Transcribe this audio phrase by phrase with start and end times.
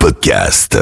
[0.00, 0.80] Podcast.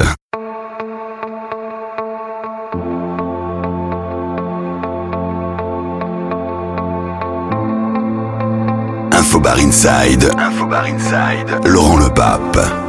[9.10, 10.30] Infobar Inside.
[10.38, 11.66] Infobar Inside.
[11.66, 12.87] Laurent Le Pape.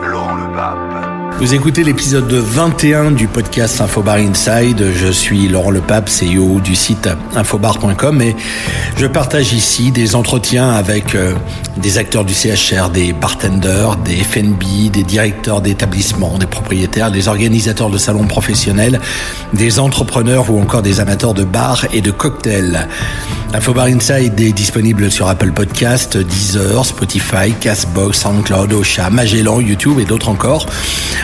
[1.40, 4.92] Vous écoutez l'épisode 21 du podcast Infobar Inside.
[4.94, 8.36] Je suis Laurent Lepape, CEO du site infobar.com et
[8.98, 11.34] je partage ici des entretiens avec euh,
[11.78, 17.90] des acteurs du CHR, des bartenders, des FNB, des directeurs d'établissements, des propriétaires, des organisateurs
[17.90, 19.00] de salons professionnels,
[19.54, 22.86] des entrepreneurs ou encore des amateurs de bars et de cocktails.
[23.54, 30.06] Infobar Inside est disponible sur Apple Podcast, Deezer, Spotify, Castbox, SoundCloud, Ocha, Magellan, YouTube et
[30.06, 30.68] d'autres encore.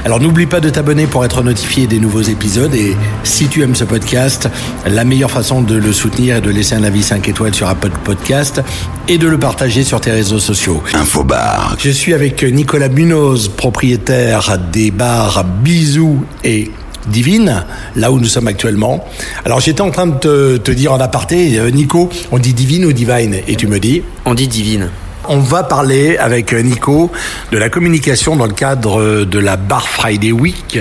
[0.05, 3.73] Alors n'oublie pas de t'abonner pour être notifié des nouveaux épisodes et si tu aimes
[3.73, 4.47] ce podcast,
[4.85, 7.89] la meilleure façon de le soutenir est de laisser un avis 5 étoiles sur Apple
[8.03, 8.61] Podcast
[9.07, 10.83] et de le partager sur tes réseaux sociaux.
[10.93, 11.75] Infobar.
[11.79, 16.69] Je suis avec Nicolas Munoz, propriétaire des bars Bisous et
[17.07, 19.07] Divine, là où nous sommes actuellement.
[19.43, 22.85] Alors j'étais en train de te, te dire en aparté, euh, Nico, on dit Divine
[22.85, 23.37] ou Divine?
[23.47, 24.03] Et tu me dis?
[24.25, 24.89] On dit divine.
[25.29, 27.11] On va parler avec Nico
[27.51, 30.79] de la communication dans le cadre de la Bar Friday Week.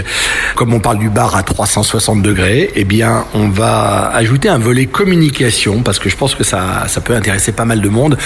[0.54, 4.86] Comme on parle du bar à 360 degrés, eh bien, on va ajouter un volet
[4.86, 8.16] communication parce que je pense que ça, ça peut intéresser pas mal de monde.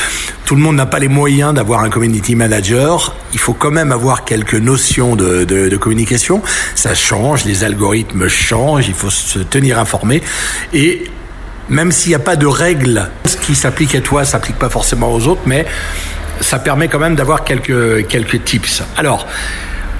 [0.45, 3.15] Tout le monde n'a pas les moyens d'avoir un community manager.
[3.33, 6.43] Il faut quand même avoir quelques notions de, communication.
[6.75, 10.23] Ça change, les algorithmes changent, il faut se tenir informé
[10.73, 11.05] et
[11.69, 15.13] même s'il n'y a pas de règles, ce qui s'applique à toi s'applique pas forcément
[15.13, 15.67] aux autres, mais
[16.41, 18.83] ça permet quand même d'avoir quelques, quelques tips.
[18.97, 19.27] Alors,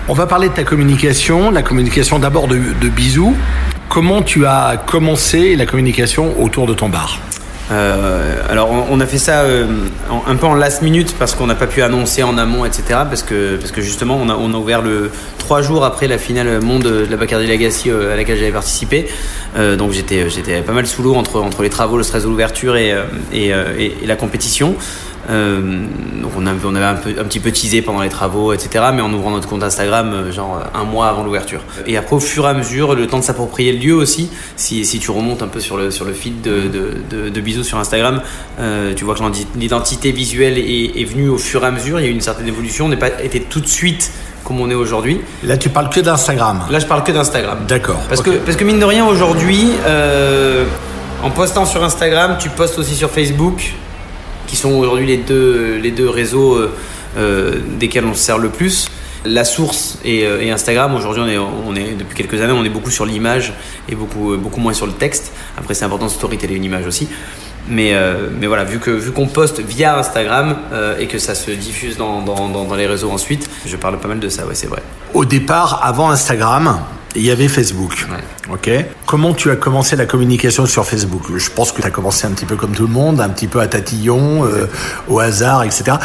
[0.09, 3.37] on va parler de ta communication, la communication d'abord de, de bisous.
[3.89, 7.19] Comment tu as commencé la communication autour de ton bar?
[7.71, 9.67] Euh, alors on, a fait ça euh,
[10.27, 12.83] un peu en last minute parce qu'on n'a pas pu annoncer en amont, etc.
[13.09, 16.17] Parce que, parce que justement on a, on a ouvert le trois jours après la
[16.19, 19.09] finale monde de la Bacardi Legacy euh, à laquelle j'avais participé.
[19.57, 22.95] Donc j'étais pas mal sous l'eau entre, entre les travaux, le stress de l'ouverture et,
[23.33, 24.75] et, et- et la compétition.
[25.29, 25.61] Euh,
[26.23, 28.87] donc on avait, on avait un, peu, un petit peu teasé pendant les travaux, etc.
[28.95, 31.61] Mais en ouvrant notre compte Instagram, euh, genre un mois avant l'ouverture.
[31.87, 34.31] Et après, au fur et à mesure, le temps de s'approprier le lieu aussi.
[34.57, 37.41] Si, si tu remontes un peu sur le, sur le feed de, de, de, de
[37.41, 38.23] Bisous sur Instagram,
[38.59, 42.01] euh, tu vois que l'identi- l'identité visuelle est, est venue au fur et à mesure.
[42.01, 42.87] Il y a eu une certaine évolution.
[42.87, 44.11] On n'est pas été tout de suite
[44.45, 45.21] comme on est aujourd'hui.
[45.45, 46.63] Là, tu parles que d'Instagram.
[46.71, 47.59] Là, je parle que d'Instagram.
[47.69, 48.01] D'accord.
[48.09, 50.65] Parce, que, parce que mine de rien, aujourd'hui, euh,
[51.23, 53.75] en postant sur Instagram, tu postes aussi sur Facebook,
[54.49, 56.73] qui sont aujourd'hui les deux, les deux réseaux euh,
[57.17, 58.89] euh, desquels on se sert le plus.
[59.25, 62.65] La source et, euh, et Instagram, aujourd'hui, on est, on est, depuis quelques années, on
[62.65, 63.53] est beaucoup sur l'image
[63.89, 65.33] et beaucoup, beaucoup moins sur le texte.
[65.57, 67.09] Après, c'est important de storyteller une image aussi.
[67.71, 67.93] Mais,
[68.41, 70.57] mais voilà, vu que vu qu'on poste via Instagram
[70.99, 74.31] et que ça se diffuse dans, dans les réseaux ensuite, je parle pas mal de
[74.31, 74.83] ça, ouais, c'est vrai.
[75.13, 76.81] Au départ, avant Instagram,
[77.17, 78.07] il y avait Facebook.
[78.53, 78.71] Ok.
[79.07, 81.23] Comment tu as commencé la communication sur Facebook?
[81.37, 83.47] Je pense que tu as commencé un petit peu comme tout le monde, un petit
[83.49, 84.67] peu à tatillon, euh,
[85.09, 85.97] au hasard, etc.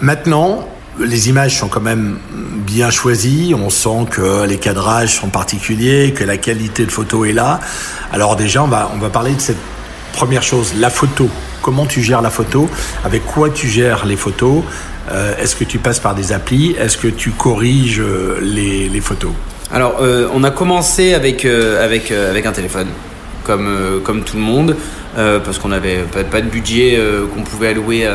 [0.00, 0.68] Maintenant,
[1.00, 2.18] les images sont quand même
[2.66, 3.54] bien choisies.
[3.54, 7.60] On sent que les cadrages sont particuliers, que la qualité de photo est là.
[8.12, 9.58] Alors déjà, on va on va parler de cette
[10.12, 11.28] première chose, la photo.
[11.62, 12.68] Comment tu gères la photo?
[13.04, 14.62] Avec quoi tu gères les photos?
[15.10, 16.74] Euh, Est-ce que tu passes par des applis?
[16.78, 19.32] Est-ce que tu corriges euh, les, les photos?
[19.70, 22.86] Alors, euh, on a commencé avec, euh, avec, euh, avec un téléphone,
[23.44, 24.76] comme, comme tout le monde,
[25.14, 27.00] parce qu'on n'avait pas, de budget
[27.34, 28.06] qu'on pouvait allouer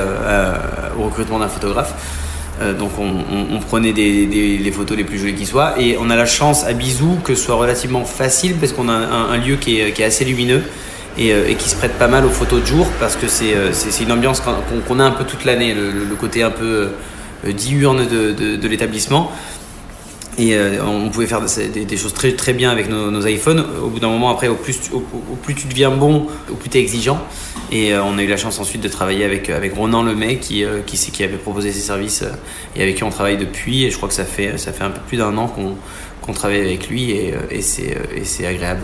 [0.98, 1.94] au recrutement d'un photographe.
[2.80, 4.26] Donc, on, prenait des,
[4.58, 5.74] les photos les plus jolies qui soient.
[5.80, 8.94] Et on a la chance à Bisou que ce soit relativement facile, parce qu'on a
[8.94, 10.62] un, lieu qui est, assez lumineux.
[11.18, 14.42] Et, qui se prête pas mal aux photos de jour parce que c'est une ambiance
[14.88, 16.90] qu'on a un peu toute l'année, le, côté un peu
[17.44, 19.32] diurne de l'établissement.
[20.40, 23.64] Et euh, on pouvait faire des, choses très, très bien avec nos, nos iPhones.
[23.84, 24.98] Au bout d'un moment, après, au plus, tu- au,
[25.32, 27.20] au plus tu deviens bon, au plus tu es exigeant.
[27.72, 30.64] Et euh, on a eu la chance ensuite de travailler avec, avec Ronan Lemay, qui,
[30.66, 32.32] euh, qui, qui avait proposé ses services euh,
[32.76, 33.84] et avec qui on travaille depuis.
[33.86, 35.48] Et je crois que ça fait, ça fait un peu plus d'un an
[36.22, 38.82] qu'on travaille avec lui et, euh, et c'est euh, agréable.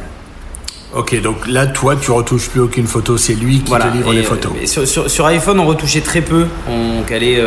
[0.96, 4.18] Ok, donc là, toi, tu retouches plus aucune photo, c'est lui qui te livre Et,
[4.18, 4.51] les photos.
[4.60, 6.46] euh, sur, sur- sur iPhone, on retouchait très peu.
[6.68, 7.38] On calait,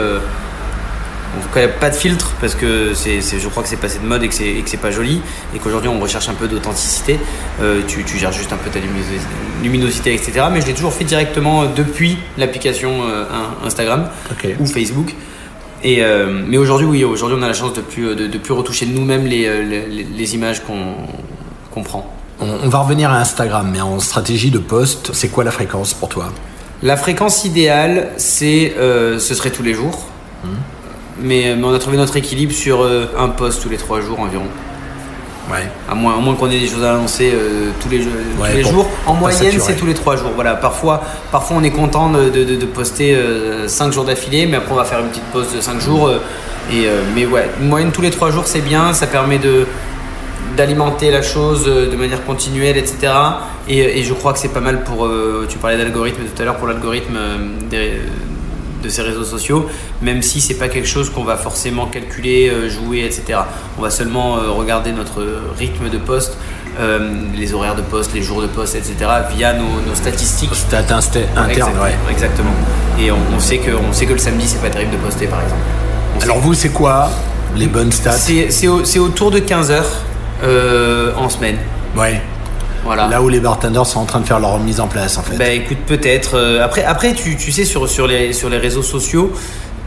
[1.36, 4.22] euh, on pas de filtre parce que c'est, je crois que c'est passé de mode
[4.22, 5.20] et que c'est, c'est pas joli.
[5.54, 7.18] Et qu'aujourd'hui, on recherche un peu d'authenticité.
[7.60, 9.20] Euh, tu, tu gères juste un peu ta luminosité,
[9.62, 10.46] luminosité, etc.
[10.52, 13.24] Mais je l'ai toujours fait directement depuis l'application euh,
[13.64, 14.08] Instagram
[14.60, 15.14] ou Facebook.
[15.84, 18.52] Et, euh, mais aujourd'hui, oui, aujourd'hui, on a la chance de plus, de, de plus
[18.52, 22.08] retoucher nous-mêmes les, euh, les, les images qu'on, prend.
[22.40, 25.94] On, on va revenir à Instagram, mais en stratégie de poste, c'est quoi la fréquence
[25.94, 26.32] pour toi?
[26.82, 30.06] La fréquence idéale, c'est, euh, ce serait tous les jours.
[30.44, 30.48] Mmh.
[31.20, 34.18] Mais, mais on a trouvé notre équilibre sur euh, un post tous les trois jours
[34.20, 34.44] environ.
[35.50, 35.68] Ouais.
[35.90, 38.06] À moins, qu'on ait des choses à annoncer euh, tous les, tous
[38.42, 38.88] Ouais, les pour jours.
[39.06, 40.30] En moyenne, c'est tous les trois jours.
[40.34, 40.54] Voilà.
[40.54, 43.16] Parfois, parfois on est content de, de- de- de poster
[43.66, 46.06] 5 jours d'affilée, mais après on va faire une petite pause de 5 jours.
[46.08, 46.18] euh,
[46.72, 48.92] et, euh, mais ouais, une moyenne tous les trois jours, c'est bien.
[48.94, 49.66] Ça permet de
[50.56, 53.12] d'alimenter la chose euh, de manière continuelle, etc.
[53.68, 55.06] Et, et je crois que c'est pas mal pour.
[55.06, 57.36] euh, tu parlais d'algorithme tout à l'heure, pour l'algorithme euh,
[57.68, 58.00] des-
[58.82, 59.66] de ces réseaux sociaux,
[60.02, 63.38] même si c'est pas quelque chose qu'on va forcément calculer, euh, jouer, etc.
[63.78, 65.24] On va seulement euh, regarder notre
[65.58, 66.36] rythme de poste,
[66.80, 68.94] euh, les horaires de poste, les jours de poste, etc.
[69.34, 70.54] via nos, nos statistiques.
[70.54, 71.94] Stat interne, Exactement, ouais.
[72.10, 72.54] Exactement.
[73.00, 75.26] Et on, on sait que, on sait que le samedi, c'est pas terrible de poster,
[75.26, 75.60] par exemple.
[76.16, 77.08] On sait Alors vous, c'est quoi
[77.56, 78.12] les bonnes stats?
[78.12, 79.90] C'est c'est au- c'est autour de 15 heures
[80.42, 81.56] euh, en semaine.
[81.96, 82.20] Ouais.
[82.84, 83.06] Voilà.
[83.08, 85.36] Là où les bartenders sont en train de faire leur mise en place, en fait.
[85.36, 86.36] Bah écoute, peut-être.
[86.36, 89.32] Euh, après, après tu, tu sais, sur, sur, les, sur les réseaux sociaux,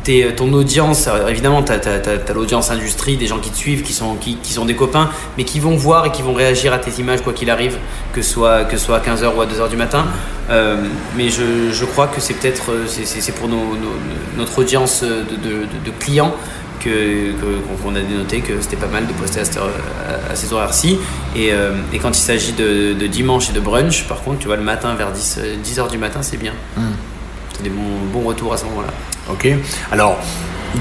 [0.05, 3.91] t'es- ton audience, euh, évidemment, tu as, l'audience industrie, des gens qui te suivent, qui
[3.91, 6.77] sont, qui, qui sont des copains, mais qui vont voir et qui vont réagir à
[6.77, 7.77] tes images, quoi qu'il arrive,
[8.13, 10.05] que ce soit, que soit à 15h ou à 2h du matin.
[10.49, 10.77] Euh,
[11.17, 13.99] mais je, je crois que c'est peut-être euh, c'est- c'est c'est pour nos, nos-
[14.37, 16.33] notre audience de, de- de- de clients
[16.79, 19.69] que que- qu'on a dénoté que c'était pas mal de poster à, cette heure-
[20.29, 20.99] à- à ces horaires-ci.
[21.35, 24.45] Et, euh, et quand il s'agit de, de dimanche et de brunch, par contre, tu
[24.47, 26.53] vois, le matin vers 10, euh, 10 heures du matin, c'est bien.
[27.57, 28.89] C'est des bons, bons retours à ce moment-là.
[29.29, 29.47] Ok.
[29.91, 30.17] Alors,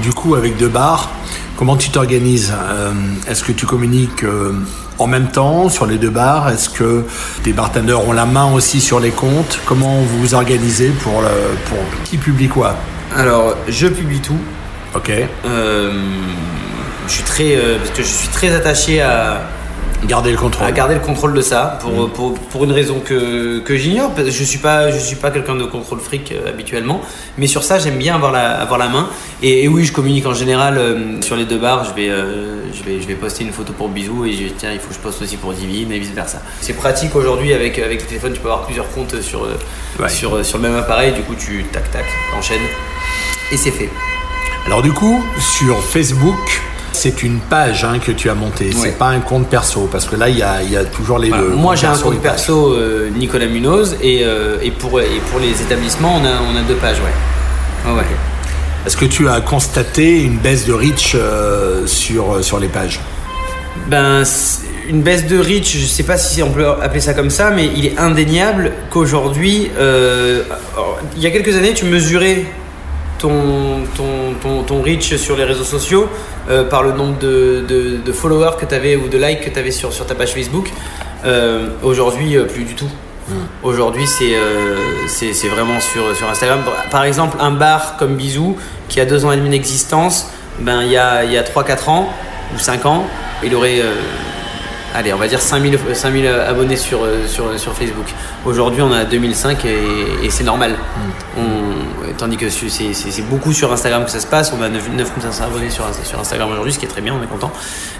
[0.01, 1.09] du coup, avec deux bars,
[1.57, 2.91] comment tu t'organises Euh,
[3.27, 4.53] Est-ce que tu communiques euh,
[4.99, 7.05] en même temps sur les deux bars Est-ce que
[7.43, 9.59] tes bartenders ont la main aussi sur les comptes?
[9.65, 11.27] Comment vous vous organisez pour, le,
[11.69, 12.75] pour qui publie quoi?
[13.15, 14.37] Alors, je publie tout.
[14.95, 15.11] Ok.
[15.45, 15.91] Euh,
[17.07, 19.41] je suis très, parce que je suis très attaché à,
[20.07, 20.67] Gardez le contrôle.
[20.67, 24.11] à garder le contrôle de ça pour, pour, pour une raison que, que j'ignore.
[24.11, 27.01] parce que Je suis pas, je suis pas quelqu'un de contrôle fric euh, habituellement,
[27.37, 29.09] mais sur ça j'aime bien avoir la, avoir la main.
[29.41, 31.85] Et, et oui, je communique en général euh, sur les deux bars.
[31.85, 34.53] Je vais, euh, je vais, je vais poster une photo pour Bisou et je dis
[34.57, 36.41] tiens il faut que je poste aussi pour Divine et vice versa.
[36.61, 39.47] C'est pratique aujourd'hui avec avec le téléphone, tu peux avoir plusieurs comptes sur
[39.99, 40.09] Ouais.
[40.09, 41.13] sur sur le même appareil.
[41.13, 42.05] Du coup tu tac tac
[42.37, 42.59] enchaînes
[43.51, 43.89] et c'est fait.
[44.65, 46.61] Alors du coup, sur Facebook,
[46.95, 48.71] c'est une page hein, que tu as montée.
[48.71, 51.29] C'est pas un compte perso parce que là, il y a, y a toujours les
[51.29, 51.43] Voilà.
[51.43, 51.49] deux.
[51.55, 55.61] Moi j'ai un compte perso euh, Nicolas Munoz et, euh, et, pour, et pour les
[55.61, 57.93] établissements on a, on a deux pages ouais.
[58.85, 62.99] Est-ce que tu as constaté une baisse de reach euh, sur, sur les pages?
[63.87, 64.23] Ben,
[64.89, 67.69] une baisse de reach, je sais pas si on peut appeler ça comme ça, mais
[67.75, 72.45] il est indéniable qu'aujourd'hui, il y a quelques années, tu mesurais
[73.19, 76.07] ton, ton, ton, ton reach sur les réseaux sociaux
[76.49, 79.49] euh, par le nombre de, de, de followers que tu avais ou de likes que
[79.49, 80.69] tu avais sur, sur ta page Facebook.
[81.25, 82.89] Euh, aujourd'hui, euh, plus du tout.
[83.63, 84.75] Aujourd'hui, c'est euh,
[85.07, 86.59] c'est vraiment sur, sur Instagram.
[86.91, 88.55] Par exemple, un bar comme Bisou,
[88.87, 90.27] qui a deux ans et demi d'existence,
[90.59, 92.09] ben, il y a, y a 3-4 ans
[92.55, 93.07] ou 5 ans,
[93.43, 93.81] il aurait,
[94.93, 98.05] allez, on va dire 5000, 5000 abonnés sur, sur, sur Facebook.
[98.45, 99.69] Aujourd'hui, on a 2005 et,
[100.23, 100.75] et c'est normal.
[101.35, 101.41] On-
[102.17, 104.51] tandis que c'est beaucoup sur Instagram que ça se passe.
[104.57, 105.85] On a 9 9500 abonnés sur,
[106.19, 107.51] Instagram aujourd'hui, ce qui est très bien, on est content.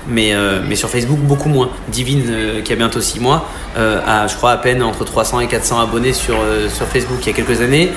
[0.08, 1.70] Mais, euh, sur Facebook, beaucoup moins.
[1.88, 3.48] Divine, euh, qui a bientôt 6 mois,
[3.78, 7.18] euh, a, je crois, à peine entre 300 et 400 abonnés sur, euh, Facebook.
[7.22, 7.92] Il y a quelques années,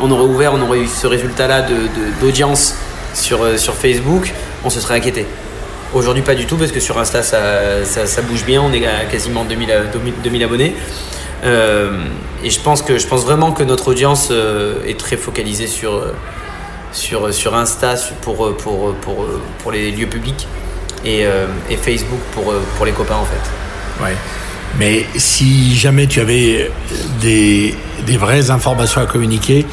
[0.00, 1.66] on aurait ouvert, on aurait eu ce résultat-là
[2.20, 2.74] d'audience
[3.14, 4.32] sur, euh, Facebook,
[4.64, 5.26] on se serait inquiété.
[5.92, 9.44] Aujourd'hui, pas du tout, parce que sur Insta, ça, bouge bien, on est à quasiment
[9.44, 10.76] 2000, à- 2000 2000 abonnés.
[11.44, 12.04] Euh,
[12.44, 15.94] et je pense, que, je pense vraiment que notre audience euh, est très focalisée sur,
[15.94, 16.14] euh,
[16.92, 19.26] sur, sur Insta pour, pour, pour,
[19.62, 20.46] pour les lieux publics
[21.04, 21.24] et,
[21.70, 24.04] et Facebook pour, pour les copains en fait.
[24.04, 24.14] Ouais.
[24.78, 26.70] Mais si jamais tu avais
[27.20, 27.74] des,
[28.06, 29.66] des vraies informations à communiquer,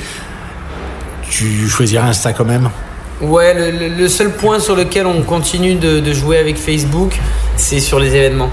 [1.30, 2.70] tu choisirais Insta quand même?
[3.20, 7.20] Ouais, le, le- le seul point sur lequel on continue de, de jouer avec Facebook,
[7.58, 8.52] c'est sur les événements.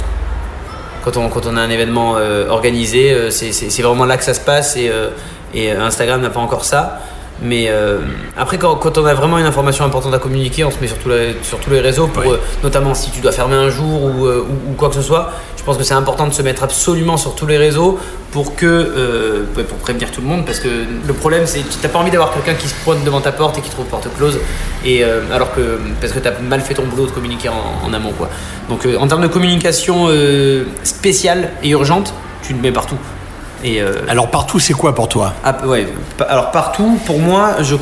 [1.04, 4.32] Quand on, quand on a un événement euh, organisé, euh, c'est- vraiment là que ça
[4.34, 5.10] se passe et, euh,
[5.52, 7.00] et Instagram n'a pas encore ça.
[7.42, 7.98] Mais euh,
[8.36, 10.98] après, quand, quand on a vraiment une information importante à communiquer, on se met sur,
[10.98, 14.04] tous les- sur tous les réseaux, pour, euh, notamment si tu dois fermer un jour
[14.04, 15.32] ou, euh, ou- ou quoi que ce soit.
[15.58, 17.98] Je pense que c'est important de se mettre absolument sur tous les réseaux
[18.32, 21.88] pour que pour prévenir tout le monde parce que le problème c'est que tu n'as
[21.88, 24.38] pas envie d'avoir quelqu'un qui se pointe devant ta porte et qui trouve porte close
[24.84, 27.92] et alors que parce que tu as mal fait ton boulot de communiquer en, en
[27.94, 28.28] amont quoi.
[28.68, 30.08] Donc en termes de communication
[30.82, 32.12] spéciale et urgente,
[32.42, 32.98] tu te mets partout.
[33.64, 35.32] Et euh, Alors partout, c'est quoi pour toi?
[35.42, 35.88] Ah, ouais,
[36.28, 37.76] alors partout, pour moi, je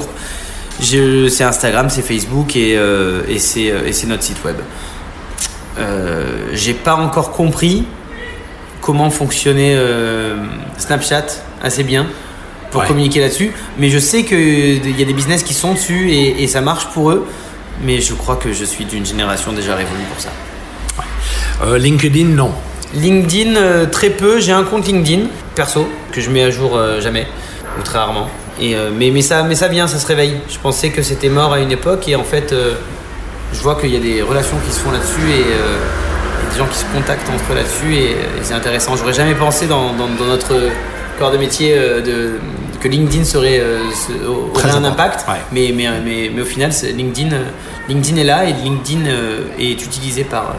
[0.81, 4.57] je- C'est Instagram, c'est Facebook et, euh, et c'est euh, c'est notre site web.
[6.53, 7.85] J'ai pas encore compris
[8.81, 9.77] comment fonctionnait
[10.79, 11.27] Snapchat
[11.63, 12.07] assez bien
[12.71, 12.87] pour Ouais.
[12.87, 16.47] communiquer là-dessus, mais je sais qu'il y a des business qui sont dessus et, et
[16.47, 17.27] ça marche pour eux,
[17.85, 20.31] mais je crois que je suis d'une génération déjà révolue pour ça.
[21.65, 22.53] Euh, LinkedIn, non.
[22.95, 24.41] LinkedIn, euh, très peu.
[24.41, 27.27] J'ai un compte LinkedIn perso que je mets à jour euh, jamais
[27.79, 28.29] ou très rarement.
[28.61, 30.37] Et, euh, mais, mais, ça, mais ça vient, ça se réveille.
[30.49, 32.75] Je pensais que c'était mort à une époque et en fait, euh,
[33.53, 36.67] je vois qu'il y a des relations qui se font là-dessus et, et des gens
[36.67, 38.97] qui se contactent entre eux là-dessus et, et c'est intéressant.
[38.97, 40.55] J'aurais jamais pensé dans, dans- dans notre
[41.19, 42.33] corps de métier de,
[42.81, 43.63] que LinkedIn serait,
[43.95, 45.25] se- aurait un impact.
[45.29, 45.35] ouais.
[45.53, 47.37] Mais, mais, mais, mais au final, LinkedIn,
[47.89, 49.05] LinkedIn est là et LinkedIn
[49.59, 50.55] est utilisé par,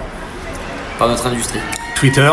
[1.00, 1.60] par notre industrie.
[1.96, 2.32] Twitter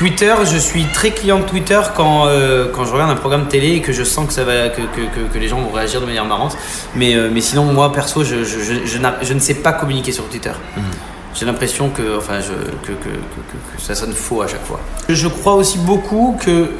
[0.00, 3.72] Twitter, je suis très client de Twitter quand, euh, quand je regarde un programme télé
[3.72, 6.06] et que je sens que, ça va, que, que, que, les gens vont réagir de
[6.06, 6.56] manière marrante.
[6.96, 10.52] Mais, euh, mais sinon, moi, perso, je, je, je, ne sais pas communiquer sur Twitter.
[11.38, 12.38] J'ai l'impression que, enfin,
[12.82, 12.92] que,
[13.76, 14.80] ça sonne faux à chaque fois.
[15.10, 16.70] Je crois aussi beaucoup que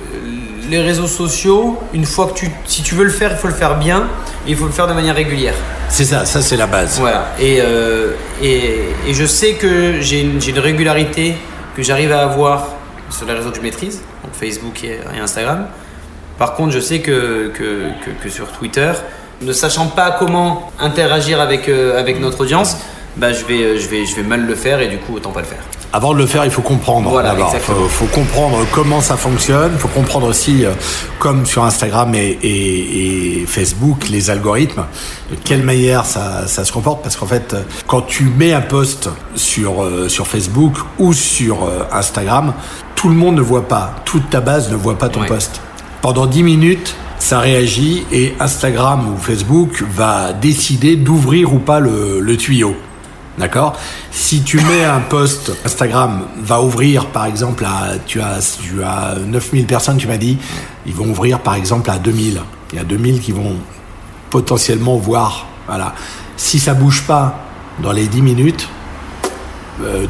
[0.70, 3.52] les réseaux sociaux, une fois que tu, si tu veux le faire, il faut le
[3.52, 4.08] faire bien
[4.46, 5.56] et il faut le faire de manière régulière.
[5.90, 6.98] C'est ça, ça c'est la base.
[6.98, 7.34] Voilà.
[7.38, 8.12] Et, euh,
[8.42, 11.34] et, et je sais que j'ai une, j'ai une régularité
[11.76, 12.79] que j'arrive à avoir
[13.10, 15.66] sur les réseaux que je maîtrise, donc Facebook et, et Instagram.
[16.38, 18.92] Par contre, je sais que, que, que, que sur Twitter,
[19.42, 22.76] ne sachant pas comment interagir avec, euh, avec notre audience,
[23.16, 25.30] bah, je, vais, euh, je, vais, je vais mal le faire et du coup, autant
[25.32, 25.58] pas le faire.
[25.92, 27.10] Avant de le faire, il faut comprendre.
[27.10, 27.78] Voilà, exactement.
[27.88, 29.72] faut, faut comprendre comment ça fonctionne.
[29.74, 30.70] Il faut comprendre aussi, euh,
[31.18, 34.84] comme sur Instagram et, et- et Facebook, les algorithmes,
[35.32, 37.02] de quelle manière ça, ça se comporte.
[37.02, 37.56] Parce qu'en fait,
[37.88, 42.52] quand tu mets un post sur, euh, sur Facebook ou sur euh, Instagram,
[43.00, 45.26] tout le monde ne voit pas, toute ta base ne voit pas ton Ouais.
[45.26, 45.60] post.
[46.02, 52.20] Pendant 10 minutes, ça réagit et Instagram ou Facebook va décider d'ouvrir ou pas le,
[52.20, 52.76] le tuyau.
[53.38, 53.74] D'accord?
[54.10, 57.92] Si tu mets un post, Instagram va ouvrir par exemple à.
[58.06, 60.36] Tu as, tu as 9000 personnes, tu m'as dit.
[60.84, 62.42] Ils vont ouvrir par exemple à 2000.
[62.72, 63.56] Il y a 2000 qui vont
[64.28, 65.46] potentiellement voir.
[65.66, 65.94] Voilà.
[66.36, 67.38] Si ça bouge pas
[67.82, 68.68] dans les 10 minutes,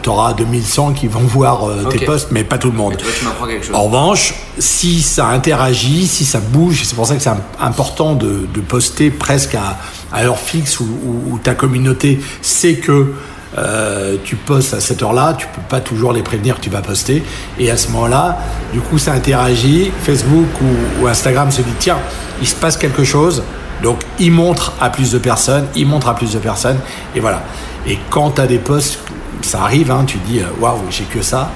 [0.02, 2.96] tu auras 2100 qui vont voir euh, tes posts, mais pas tout le monde.
[2.96, 3.74] Tu vois, tu m'apprends quelque chose.
[3.74, 8.14] En revanche, si ça interagit, si ça bouge, c'est pour ça que c'est im- important
[8.14, 9.78] de, de poster presque à,
[10.12, 13.12] à heure fixe où, où- où ta communauté sait que
[13.58, 16.82] euh, tu postes à cette heure-là, tu peux pas toujours les prévenir que tu vas
[16.82, 17.22] poster.
[17.58, 18.38] Et à ce moment-là,
[18.72, 19.90] du coup, ça interagit.
[20.04, 21.98] Facebook ou, ou Instagram se dit tiens,
[22.40, 23.42] il se passe quelque chose.
[23.82, 26.78] Donc, il montre à plus de personnes, il montre à plus de personnes,
[27.16, 27.42] et voilà.
[27.86, 28.98] Et quand tu as des posts,
[29.42, 31.50] ça arrive, hein, tu dis euh, waouh, j'ai que ça.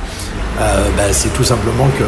[0.60, 2.04] Euh, bah, c'est tout simplement que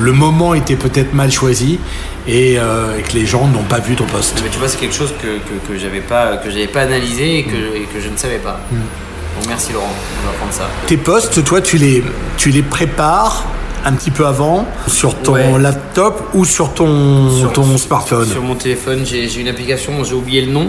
[0.00, 1.78] le moment était peut-être mal choisi
[2.26, 4.40] et, euh, et que les gens n'ont pas vu ton post.
[4.42, 7.38] Mais tu vois, c'est quelque chose que, que, que j'avais pas, que j'avais pas analysé
[7.38, 8.60] et que, et que je ne savais pas.
[8.70, 9.86] Donc merci Laurent,
[10.22, 10.68] on va prendre ça.
[10.86, 12.02] Tes posts, toi, tu les,
[12.36, 13.44] tu les prépares
[13.84, 15.58] un petit peu avant sur ton Ouais.
[15.58, 18.28] laptop ou sur ton, Sur- ton smartphone?
[18.28, 20.68] Sur mon téléphone, j'ai j'ai une application j'ai oublié le nom,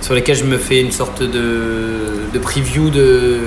[0.00, 3.38] sur laquelle je me fais une sorte de, de preview de,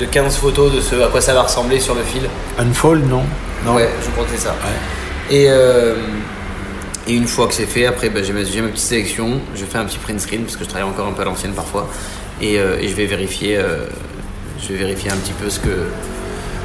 [0.00, 2.22] de 15 photos de ce à quoi ça va ressembler sur le fil.
[2.58, 3.22] Unfold, non?
[3.64, 3.74] Non.
[3.74, 4.50] Ouais, je crois que c'est ça.
[4.50, 5.34] Ouais.
[5.36, 5.94] Et, euh,
[7.06, 9.78] et une fois que c'est fait, après bah, j'ai ma, ma petite sélection, je fais
[9.78, 11.88] un petit print screen parce que je travaille encore un peu à l'ancienne parfois,
[12.42, 13.86] et, euh, et je vais vérifier, euh,
[14.60, 15.86] je vais vérifier un petit peu ce que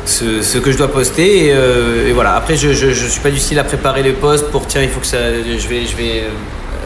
[0.05, 2.36] ce, ce que je dois poster et, et voilà.
[2.36, 4.89] Après, je, je, je suis pas du style à préparer les posts pour tiens, il
[4.89, 6.24] faut que ça, je vais, je vais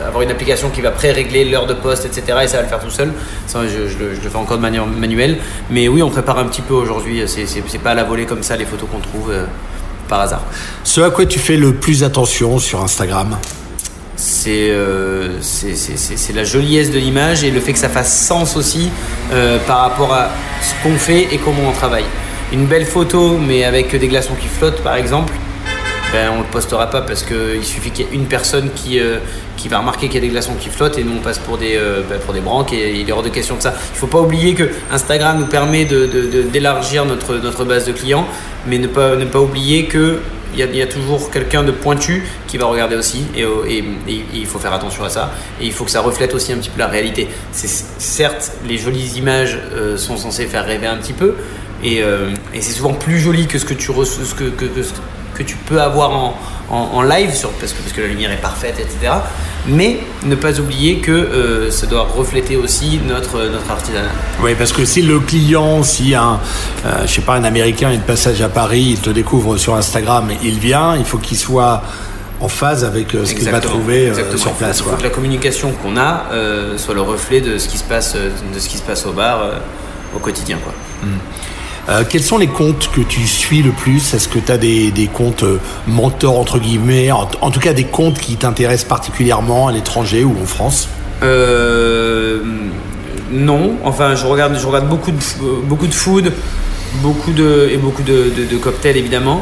[0.08, 2.40] avoir une application qui va pré-régler l'heure de poste, etc.
[2.44, 3.12] Et ça va le faire tout seul.
[3.48, 5.38] Ça, je, je le- je le fais encore de manière manuelle.
[5.70, 7.24] Mais oui, on prépare un petit peu aujourd'hui.
[7.28, 9.46] C'est, c'est, pas à la volée comme ça les photos qu'on trouve euh,
[10.08, 10.42] par hasard.
[10.84, 13.38] Ce à quoi tu fais le plus attention sur Instagram?
[14.16, 15.40] C'est euh,
[16.34, 18.90] la joliesse de l'image et le fait que ça fasse sens aussi
[19.34, 20.30] euh, par rapport à
[20.62, 22.06] ce qu'on fait et comment on travaille.
[22.54, 25.34] Une belle photo, mais avec des glaçons qui flottent, par exemple,
[26.14, 29.00] ben, on ne le postera pas parce qu'il suffit qu'il y ait une personne qui,
[29.00, 29.18] euh,
[29.58, 31.58] qui va remarquer qu'il y a des glaçons qui flottent et nous on passe pour
[31.58, 33.74] des, euh, ben, pour des branques et il est hors de question de ça.
[33.76, 38.28] Il ne faut pas oublier que Instagram nous permet d'élargir notre, notre base de clients,
[38.68, 40.20] mais ne pas, ne pas oublier que
[40.56, 43.84] il y, a, toujours quelqu'un de pointu qui va regarder aussi et, euh, et-
[44.36, 46.70] il faut faire attention à ça et il faut que ça reflète aussi un petit
[46.70, 47.28] peu la réalité.
[47.54, 49.58] Certes les jolies images
[49.98, 51.34] sont censées faire rêver un petit peu
[51.84, 52.04] et,
[52.54, 54.26] c'est souvent plus joli que ce que tu reçois,
[55.34, 56.38] que tu peux avoir en,
[56.70, 59.14] en, en live sur, parce, que, parce que la lumière est parfaite, etc.
[59.68, 64.10] Mais ne pas oublier que euh, ça doit refléter aussi notre, notre artisanat.
[64.42, 66.40] Oui, parce que si le client, si un,
[66.86, 69.76] euh, je sais pas, un Américain est de passage à Paris, il te découvre sur
[69.76, 71.82] Instagram, il vient, il faut qu'il soit
[72.42, 74.38] en phase avec euh, ce qu'il va trouver euh, Exactement.
[74.38, 74.80] sur place.
[74.80, 77.86] Il faut que la communication qu'on a euh, soit le reflet de ce qui se
[77.86, 79.54] passe, euh, de ce qui se passe au bar euh,
[80.14, 80.58] au quotidien.
[80.62, 80.74] Quoi.
[81.90, 84.14] Euh, quels sont les comptes que tu suis le plus?
[84.14, 87.84] Est-ce que tu as des, des comptes euh, mentors, entre guillemets, en, tout cas des
[87.84, 90.88] comptes qui t'intéressent particulièrement à l'étranger ou en France?
[91.24, 92.42] Euh,
[93.32, 95.18] non, enfin je regarde, je regarde beaucoup de,
[95.66, 96.32] beaucoup food,
[97.02, 99.42] beaucoup de, et beaucoup de cocktails évidemment.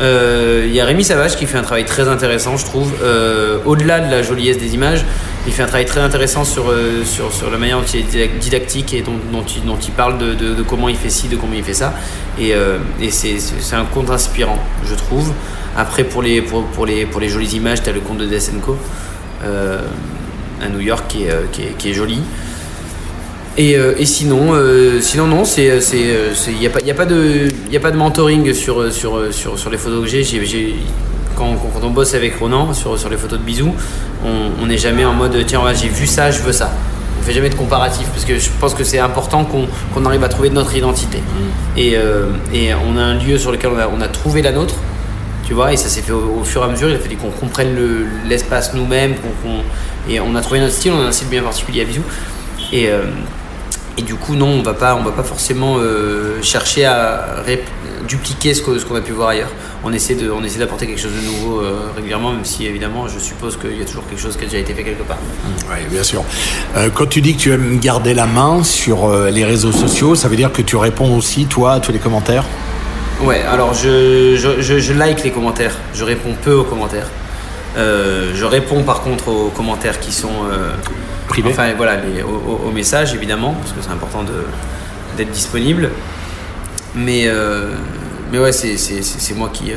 [0.00, 2.92] Euh, Il y a Rémi Savage qui fait un travail très intéressant, je trouve.
[3.02, 5.04] Euh, Au-delà de la joliesse des images,
[5.46, 8.38] il fait un travail très intéressant sur, euh, sur, la manière dont il est didac-
[8.38, 11.36] didactique et dont, dont, il, dont il parle de, de- comment il fait ci, de
[11.36, 11.92] comment il fait ça.
[12.38, 12.54] Et,
[13.02, 15.32] et c'est un conte inspirant, je trouve.
[15.76, 18.26] Après, pour les, pour, pour les, pour les jolies images, tu as le conte de
[18.26, 18.76] Desenko
[19.42, 22.20] à New York qui est, qui est joli.
[23.58, 26.94] Et, euh, et sinon, euh, sinon non, c'est, c'est, euh, y a pas, y a
[26.94, 30.74] pas de, y a pas de mentoring sur, sur, sur, sur les photos que j'ai.
[31.36, 33.74] Quand, quand- on bosse avec Ronan sur, sur les photos de bisous,
[34.24, 36.70] on n'est jamais en mode tiens, ouais, j'ai vu ça, je veux ça.
[37.18, 40.28] On fait jamais de comparatif parce que je pense que c'est important qu'on, arrive à
[40.28, 41.18] trouver notre identité.
[41.76, 44.52] Et, euh, et on a un lieu sur lequel on a, on a trouvé la
[44.52, 44.74] nôtre.
[45.46, 46.88] Tu vois, et ça s'est fait au, au fur et à mesure.
[46.88, 49.14] Il a fallu qu'on comprenne le- l'espace nous-mêmes.
[50.08, 50.92] et on a trouvé notre style.
[50.94, 52.04] On a un style bien particulier à bisous.
[52.72, 53.02] Et, euh,
[53.98, 57.42] et du coup, non, on va pas, on va pas forcément euh, chercher à
[58.08, 59.50] dupliquer ce qu'on a pu voir ailleurs.
[59.84, 63.08] On essaie de, on essaie d'apporter quelque chose de nouveau euh, régulièrement, même si évidemment,
[63.08, 65.18] je suppose qu'il y a toujours quelque chose qui a déjà été fait quelque part.
[65.70, 66.22] Oui, bien sûr.
[66.76, 70.28] Euh, quand tu dis que tu aimes garder la main sur les réseaux sociaux, ça
[70.28, 72.44] veut dire que tu réponds aussi, toi, à tous les commentaires?
[73.22, 75.76] Ouais, alors je, je, je, je like les commentaires.
[75.92, 77.06] Je réponds peu aux commentaires.
[77.76, 80.72] Euh, je réponds par contre aux commentaires qui sont euh,
[81.50, 84.24] Enfin voilà, les, aux messages évidemment, parce que c'est important
[85.16, 85.90] d'être disponible.
[86.94, 87.74] Mais, euh,
[88.32, 89.76] mais ouais, c'est, moi qui, euh,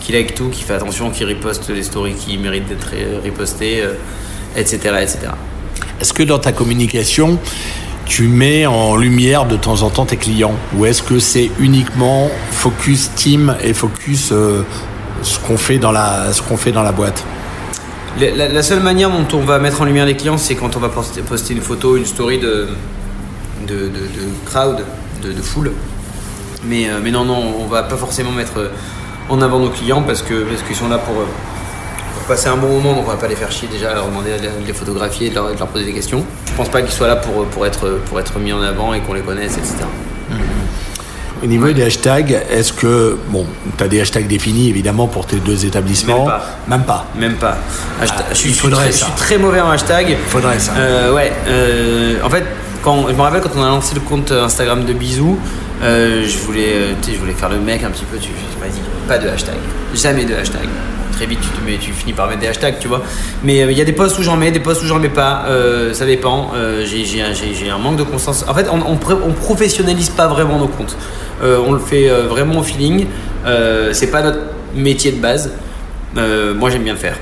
[0.00, 2.90] qui like tout, qui fait attention, qui riposte les stories qui méritent d'être
[3.24, 3.94] ripostées, euh,
[4.56, 5.18] etc., etc.
[6.00, 7.38] Est-ce que dans ta communication,
[8.06, 10.54] tu mets en lumière de temps en temps tes clients?
[10.76, 14.32] Ou est-ce que c'est uniquement focus team et focus
[15.22, 17.24] ce qu'on fait, dans la- ce qu'on fait dans la boîte?
[18.20, 20.90] La, seule manière dont on va mettre en lumière les clients, c'est quand on va
[20.90, 21.22] poster,
[21.54, 22.68] une photo, une story de,
[23.66, 23.90] de, de-
[24.44, 24.84] crowd,
[25.22, 25.72] de, foule.
[26.64, 28.68] Mais, euh, mais non, non, on va pas forcément mettre euh,
[29.28, 31.26] en avant nos clients parce que parce qu'ils sont là pour, euh,
[32.14, 34.30] pour passer un bon moment, donc on va pas les faire chier déjà leur demander
[34.30, 36.24] de les photographier de leur, poser des questions.
[36.46, 39.56] Je pense pas qu'ils soient là pour être mis en avant et qu'on les connaisse,
[39.56, 39.84] etc.
[41.42, 43.44] Au niveau des hashtags, est-ce que, bon,
[43.76, 46.44] tu as des hashtags définis évidemment pour tes deux établissements Même pas.
[46.68, 47.06] Même pas.
[47.16, 47.56] Même pas.
[48.00, 49.06] Ah, je, suis, je très, ça.
[49.06, 50.16] je suis très mauvais en hashtag.
[50.28, 50.72] Faudrait ça.
[50.76, 51.32] Euh, ouais.
[51.48, 52.44] euh, en fait,
[52.84, 55.36] quand, je me rappelle quand on a lancé le compte Instagram de Bisous,
[55.82, 58.18] euh, je voulais, je voulais faire le mec un petit peu.
[58.18, 59.56] Tu vas-y, pas de hashtag,
[59.94, 60.68] jamais de hashtag.
[61.26, 63.02] Vite, tu, te mets, tu finis par mettre des hashtags, tu vois.
[63.44, 65.08] Mais euh, il y a des posts où j'en mets, des posts où j'en mets
[65.08, 65.44] pas.
[65.46, 66.50] euh, ça dépend.
[66.54, 68.44] Euh, j'ai, un- manque de constance.
[68.48, 70.96] En fait, on, on, professionnalise pas vraiment nos comptes.
[71.42, 73.06] On le fait vraiment au feeling.
[73.92, 74.38] C'est pas notre
[74.74, 75.52] métier de base.
[76.14, 77.16] Moi, j'aime bien le faire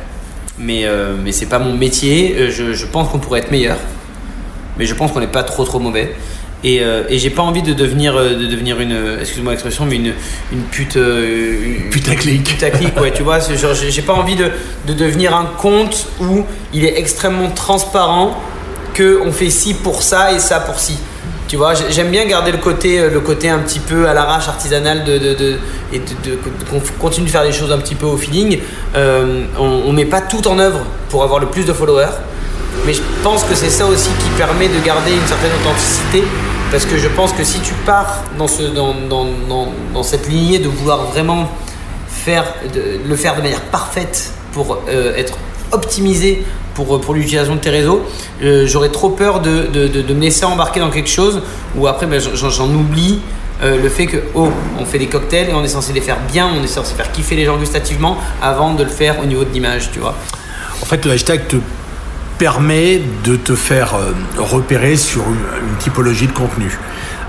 [0.59, 0.85] mais,
[1.25, 2.51] mais c'est pas mon métier.
[2.51, 3.79] Je, je pense qu'on pourrait être meilleur,
[4.79, 6.15] mais je pense qu'on n'est pas trop trop mauvais.
[6.63, 9.87] Et, euh, et j'ai pas envie de devenir, euh, de devenir une, euh, excuse-moi l'expression,
[9.87, 10.13] mais une,
[10.53, 10.97] une pute.
[10.97, 12.45] une- Putaclic.
[12.45, 13.39] putaclic, ouais, tu vois.
[13.41, 14.51] genre, J'ai pas envie de,
[14.87, 16.45] de devenir un compte où
[16.75, 18.39] il est extrêmement transparent
[18.93, 20.99] que on fait ci pour ça et ça pour ci.
[21.49, 24.47] Tu vois, j'ai- j'aime bien garder le côté, le côté un petit peu à l'arrache
[24.47, 25.57] artisanal de, de, de-
[25.93, 26.39] et de, de-
[27.01, 28.59] continue de faire les choses un petit peu au feeling.
[28.95, 32.15] Euh, on, on met pas tout en œuvre pour avoir le plus de followers,
[32.87, 36.25] mais je pense que c'est ça aussi qui permet de garder une certaine authenticité.
[36.71, 40.61] Parce que je pense que si tu pars dans, ce, dans, dans, dans, cette lignée
[40.61, 41.49] de vouloir vraiment
[42.09, 45.37] faire, de- le faire de manière parfaite pour euh, être
[45.73, 48.03] optimisé pour, pour l'utilisation de tes réseaux,
[48.43, 51.43] euh, j'aurais trop peur de, de, de- me laisser embarquer dans quelque chose
[51.77, 53.19] où après ben, j'en, oublie
[53.63, 56.19] euh, le fait que, oh, on fait des cocktails et on est censé les faire
[56.33, 59.43] bien, on est censé faire kiffer les gens gustativement avant de le faire au niveau
[59.43, 60.15] de l'image, tu vois.
[60.83, 61.57] En fait, le hashtag te
[62.41, 66.77] permet de te faire euh, repérer sur une, typologie de contenu.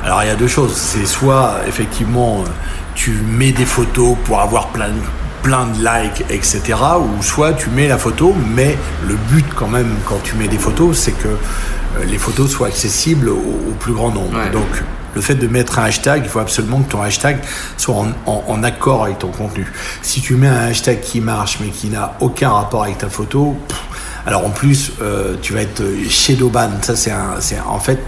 [0.06, 0.74] Alors il y a deux choses.
[0.74, 2.50] C'est soit effectivement euh,
[2.96, 5.02] tu mets des photos pour avoir plein de,
[5.44, 6.62] plein de likes, etc.
[6.98, 10.58] Ou soit tu mets la photo, mais le but quand même quand tu mets des
[10.58, 13.36] photos, c'est que euh, les photos soient accessibles au,
[13.70, 14.38] au plus grand nombre.
[14.38, 14.50] Ouais.
[14.50, 14.82] Donc
[15.14, 17.40] le fait de mettre un hashtag, il faut absolument que ton hashtag
[17.76, 19.68] soit en, en- en accord avec ton contenu.
[20.02, 23.58] Si tu mets un hashtag qui marche mais qui n'a aucun rapport avec ta photo,
[23.68, 23.78] pff,
[24.26, 26.70] alors en plus euh, tu vas être shadowban.
[26.82, 28.00] Ça c'est un, c'est en fait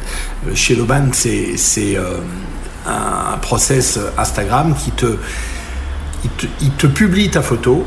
[0.48, 2.18] euh, shadowban, c'est c'est euh,
[2.88, 5.18] un process Instagram qui te
[6.24, 7.86] il te, il te publie ta photo,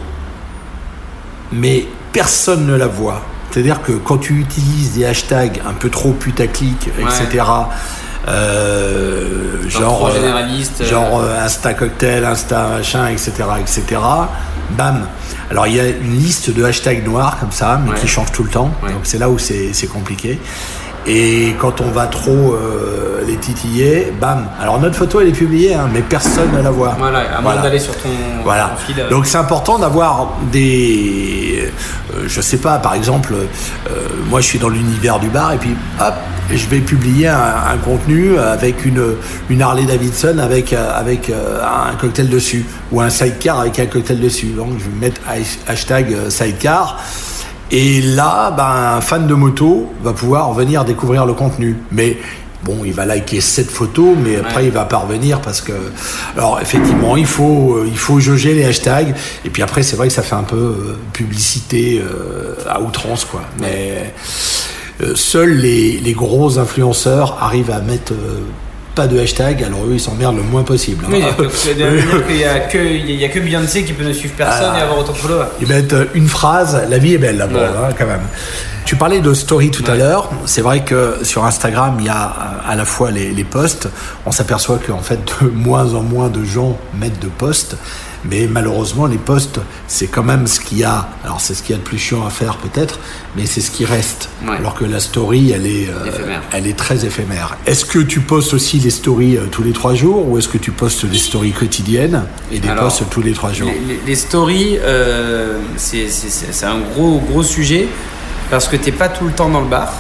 [1.53, 3.23] mais personne ne la voit.
[3.51, 7.45] C'est-à-dire que quand tu utilises des hashtags un peu trop putaclic, etc.,
[8.29, 11.39] euh, Genre genre, euh, euh.
[11.39, 14.01] euh, Insta cocktail, Insta machin, etc., etc.,
[14.71, 15.07] bam.
[15.51, 17.99] Alors il y a une liste de hashtags noirs comme ça, mais Ouais.
[17.99, 18.71] qui change tout le temps.
[18.83, 18.91] Ouais.
[18.93, 20.39] Donc c'est là où c'est compliqué.
[21.09, 24.49] Et quand on va trop euh, les titiller, bam.
[24.61, 26.97] Alors notre photo elle est publiée, hein, mais personne ne la voit.
[26.99, 28.09] Voilà, à moins d'aller sur ton,
[28.43, 28.71] voilà.
[28.77, 29.01] ton fil.
[29.01, 29.09] euh.
[29.09, 31.71] Donc c'est important d'avoir des,
[32.15, 33.35] euh, je sais pas, par exemple,
[34.29, 36.15] moi je suis dans l'univers du bar et puis hop,
[36.55, 37.37] je vais publier un,
[37.73, 39.03] un contenu avec une
[39.51, 43.87] une Harley Davidson avec euh, avec euh, un cocktail dessus ou un sidecar avec un
[43.87, 44.49] cocktail dessus.
[44.57, 46.99] Donc je vais mettre hash- hashtag euh, sidecar.
[47.73, 51.77] Et là, ben, un fan de moto va pouvoir venir découvrir le contenu.
[51.91, 52.17] Mais
[52.63, 54.65] bon, il va liker cette photo, mais après Ouais.
[54.67, 55.73] il va pas revenir parce que.
[56.37, 59.17] Alors effectivement, il faut, il faut jauger les hashtags.
[59.45, 63.43] Et puis après, c'est vrai que ça fait un peu publicité euh, à outrance, quoi.
[63.59, 64.15] Mais
[65.15, 68.41] seuls les, les gros influenceurs arrivent à mettre euh,
[68.95, 69.63] pas de hashtag.
[69.63, 71.05] Alors eux, ils s'emmerdent le moins possible.
[71.07, 71.11] hein.
[71.13, 74.35] Oui, c'est-à-dire qu'il y a que, il y a que Beyoncé qui peut ne suivre
[74.37, 74.79] personne Ah.
[74.79, 75.47] et avoir autant de followers.
[75.61, 77.67] Ils mettent euh, une phrase, la vie est belle là-bas, Ouais.
[77.91, 78.23] hein, quand même.
[78.87, 80.31] Tu parlais de story tout à l'heure.
[80.47, 83.89] C'est vrai que sur Instagram, il y a euh, à la fois les, les posts.
[84.25, 87.77] On s'aperçoit qu'en fait, de moins en moins de gens mettent de posts.
[88.29, 91.09] Mais malheureusement, les posts, c'est quand même ce qu'il y a.
[91.25, 92.99] Alors, c'est ce qu'il y a de plus chiant à faire peut-être,
[93.37, 94.29] mais c'est ce qui reste.
[94.47, 94.57] Ouais.
[94.57, 97.57] Alors que la story, elle est, euh, elle est très éphémère.
[97.67, 100.59] Est-ce que tu postes aussi les stories euh, tous les trois jours ou est-ce que
[100.59, 104.01] tu postes des stories quotidiennes et des Alors, posts tous les trois jours Les, les-
[104.07, 106.07] les stories, euh, c'est-
[106.65, 107.87] un gros, gros sujet
[108.51, 109.93] parce que t'es pas tout le temps dans le bar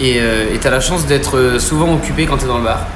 [0.00, 2.86] et euh, tu as la chance d'être souvent occupé quand tu es dans le bar.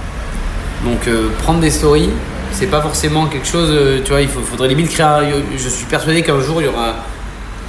[0.84, 2.10] Donc euh, prendre des stories,
[2.52, 5.06] c'est pas forcément quelque chose, euh, tu vois, il faut- faudrait limite créer.
[5.06, 5.22] un-
[5.56, 6.94] Je suis persuadé qu'un jour il y aura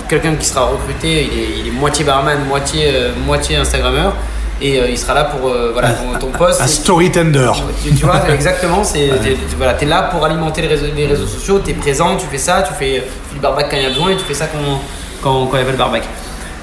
[0.07, 4.13] quelqu'un qui sera recruté, il est, il est moitié barman, moitié, euh, moitié Instagrammeur
[4.61, 6.61] et euh, il sera là pour euh, voilà, ton, ton poste.
[6.61, 7.51] Un c'est- story tender.
[7.83, 11.05] tu, tu vois, exactement, c'est t'es, tu- voilà, t'es là pour alimenter les réseaux, les
[11.07, 13.83] réseaux sociaux, t'es présent, tu fais ça, tu fais, tu fais du barbac quand il
[13.83, 14.81] y a besoin et tu fais ça quand,
[15.21, 16.03] quand, quand il y a pas le barbac.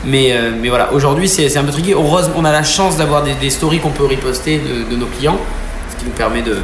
[0.04, 1.92] Mais, mais voilà, aujourd'hui c'est, c'est un peu tricky.
[1.92, 5.06] Heureusement, on a la chance d'avoir des, des stories qu'on peut reposter de, de nos
[5.06, 5.38] clients,
[5.90, 6.58] ce qui nous permet de,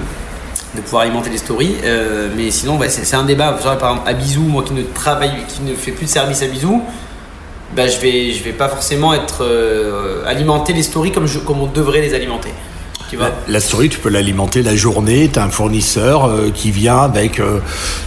[0.75, 1.77] de pouvoir alimenter les stories.
[1.85, 3.59] Euh, mais sinon, ouais, c'est, un débat.
[3.63, 6.43] Genre, par exemple, à Bisou, moi qui ne travaille, qui ne fais plus de service
[6.43, 6.83] à Bisou,
[7.77, 11.61] bah, je vais, je vais pas forcément être euh, alimenter les stories comme, je, comme
[11.61, 12.51] on devrait les alimenter.
[13.19, 15.29] La, la story, tu peux l'alimenter la journée.
[15.31, 17.59] Tu as un fournisseur euh, qui vient avec, euh,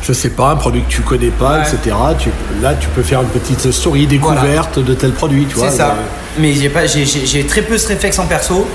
[0.02, 1.62] je sais pas, un produit que tu connais pas, Ouais.
[1.62, 1.96] etc.
[2.18, 5.70] Tu, là, tu peux faire une petite story découverte de tel produit, tu vois.
[5.70, 5.90] C'est ça.
[5.90, 8.66] Euh, Mais j'ai pas, j'ai très peu ce réflexe en perso.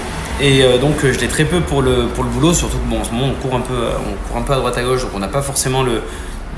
[0.42, 2.88] Et euh, donc euh, je l'ai très peu pour le, pour le boulot, surtout que
[2.90, 4.83] bon, en ce moment on court un peu, on court un peu à droite à
[4.83, 6.00] gauche, donc on n'a pas forcément le,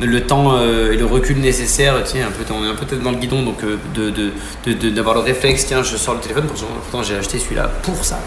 [0.01, 1.95] le temps euh, et le recul nécessaire.
[2.05, 4.31] Tiens, un peu, on est un peu tête dans le guidon, donc euh, de, de,
[4.67, 5.67] de- de- d'avoir le réflexe.
[5.67, 6.45] Tiens, je sors le téléphone.
[6.47, 8.21] Pourtant, j'ai acheté celui-là pour ça.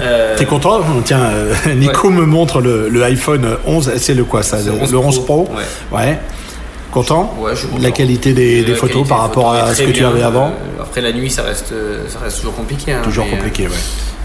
[0.00, 0.80] Euh, T'es content?
[1.04, 3.92] Tiens, euh, Nico me montre le, le iPhone 11.
[3.96, 5.42] C'est le quoi ça Le, le 11 le 11 Pro.
[5.44, 5.54] Pro,
[5.96, 6.18] Ouais.
[6.92, 7.34] Content?
[7.40, 7.82] Ouais, je suis content.
[7.82, 10.48] La qualité des, La photos qualité par des rapport à ce que tu avais avant?
[10.48, 11.72] Euh, Après la nuit, ça reste,
[12.08, 12.92] ça reste toujours compliqué.
[12.92, 13.72] hein, Toujours mais, euh, compliqué, ouais.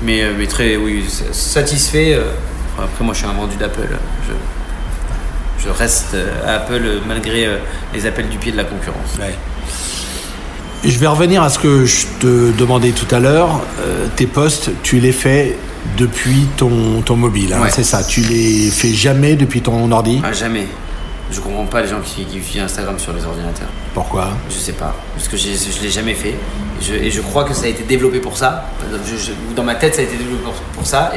[0.04, 2.14] Mais, euh, mais très, oui, satisfait.
[2.14, 2.32] euh,
[2.78, 3.88] Après, moi, je suis un vendu d'Apple.
[4.28, 7.58] Je, je reste à Apple euh, malgré euh,
[7.94, 9.16] les appels du pied de la concurrence.
[9.20, 9.34] Ouais.
[10.86, 13.62] Je vais revenir à ce que je te demandais tout à l'heure.
[13.82, 15.58] Euh, tes posts, tu les fais
[15.98, 17.70] depuis ton, ton mobile, hein, Ouais.
[17.74, 18.04] c'est ça.
[18.04, 20.22] Tu les fais jamais depuis ton ordi?
[20.24, 20.68] Ah, jamais.
[21.32, 23.68] Je comprends pas les gens qui, qui utilisent Instagram sur les ordinateurs.
[23.94, 24.30] Pourquoi?
[24.50, 24.96] Je sais pas.
[25.16, 26.36] Parce que j'ai- je l'ai jamais fait.
[26.80, 28.66] Et je, et je crois que ça a été développé pour ça.
[29.06, 31.12] Je- je- dans ma tête, ça a été développé pour, pour ça.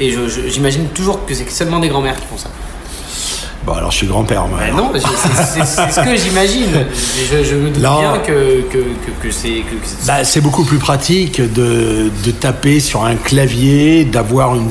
[0.00, 0.10] Et
[0.48, 2.50] j'imagine toujours que c'est seulement des grands-mères qui font ça.
[3.64, 4.58] Bon, alors je suis grand-père, moi.
[4.58, 6.66] Bah non, c'est ce que j'imagine.
[7.30, 8.00] Je, je me doute Non.
[8.00, 9.62] bien que, que, que, que c'est.
[10.04, 14.68] Bah, c'est beaucoup plus pratique de, de taper sur un clavier, d'avoir une,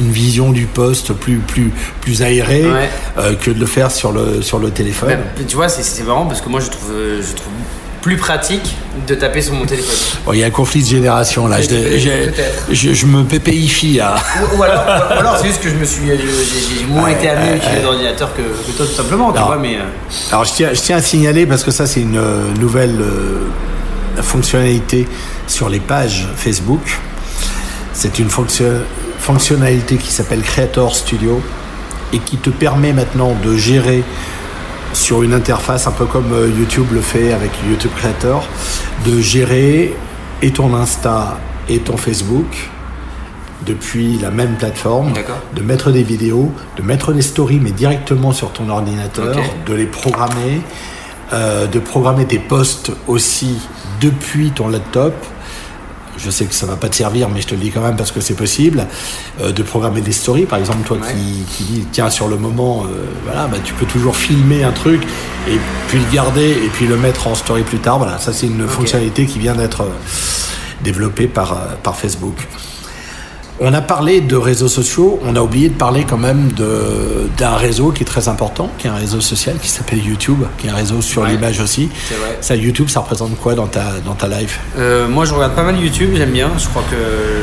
[0.00, 1.70] vision du poste plus, plus,
[2.00, 2.90] plus aérée Ouais.
[3.18, 5.10] euh, que de le faire sur le, sur le téléphone.
[5.10, 7.52] Bah, tu vois, c'est- marrant parce que moi je trouve, euh, je trouve
[8.00, 9.94] plus pratique de taper sur mon téléphone.
[10.24, 11.58] Bon, il y a un conflit de génération là.
[11.60, 14.14] Je, me pépéifie à.
[14.54, 17.50] Ou, ou alors, c'est juste que je me suis, j'ai j'ai moins Ouais, été amené
[17.52, 19.58] à utiliser l'ordinateur que, que toi tout simplement, tu vois.
[19.58, 19.82] Mais euh,
[20.32, 24.22] Alors je tiens, je tiens à signaler parce que ça c'est une euh, nouvelle euh,
[24.22, 25.06] fonctionnalité
[25.46, 26.98] sur les pages Facebook.
[27.92, 28.82] C'est une fonction-
[29.18, 31.40] fonctionnalité qui s'appelle Creator Studio
[32.12, 34.02] et qui te permet maintenant de gérer
[34.92, 38.46] sur une interface un peu comme euh, YouTube le fait avec YouTube Creator,
[39.06, 39.94] de gérer
[40.42, 42.70] et ton Insta et ton Facebook
[43.66, 45.12] depuis la même plateforme,
[45.54, 49.86] de mettre des vidéos, de mettre des stories mais directement sur ton ordinateur, de les
[49.86, 50.62] programmer,
[51.32, 53.58] euh, de programmer tes posts aussi
[54.00, 55.14] depuis ton laptop.
[56.18, 57.96] Je sais que ça va pas te servir, mais je te le dis quand même
[57.96, 58.86] parce que c'est possible.
[59.40, 61.12] Euh, de programmer des stories, par exemple, toi Ouais.
[61.14, 64.72] qui, qui dis tiens sur le moment, euh, voilà, bah, tu peux toujours filmer un
[64.72, 65.02] truc
[65.48, 67.98] et puis le garder et puis le mettre en story plus tard.
[67.98, 69.82] Voilà, ça c'est une fonctionnalité qui vient d'être.
[69.82, 69.90] euh,
[70.80, 72.36] développé par, par Facebook.
[73.60, 77.90] On a parlé de réseaux sociaux, on a oublié de parler quand même d'un réseau
[77.90, 80.76] qui est très important, qui est un réseau social qui s'appelle YouTube, qui est un
[80.76, 81.88] réseau sur l'image aussi.
[82.08, 82.38] Vrai.
[82.40, 84.60] Ça, YouTube, ça représente quoi dans ta, dans ta life?
[84.78, 86.50] Euh, Moi, je regarde pas mal YouTube, j'aime bien.
[86.56, 86.96] Je crois que,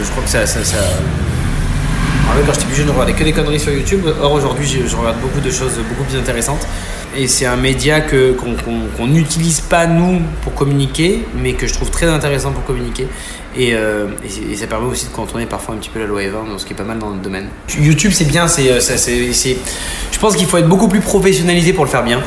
[0.05, 0.77] je crois que ça, ça, ça...
[2.33, 4.05] quand j'étais plus jeune, je regardais que des conneries sur YouTube.
[4.21, 6.65] Or, aujourd'hui, je, je, regarde beaucoup de choses beaucoup plus intéressantes.
[7.17, 8.35] Et c'est un média que,
[8.97, 13.07] qu'on n'utilise pas, nous, pour communiquer, mais que je trouve très intéressant pour communiquer.
[13.57, 14.07] Et, euh,
[14.55, 16.75] ça permet aussi de contourner parfois un petit peu la loi Evin, ce qui est
[16.75, 17.47] pas mal dans le domaine.
[17.79, 19.57] YouTube, c'est bien, euh, c'est,
[20.11, 22.21] je pense qu'il faut être beaucoup plus professionnalisé pour le faire bien.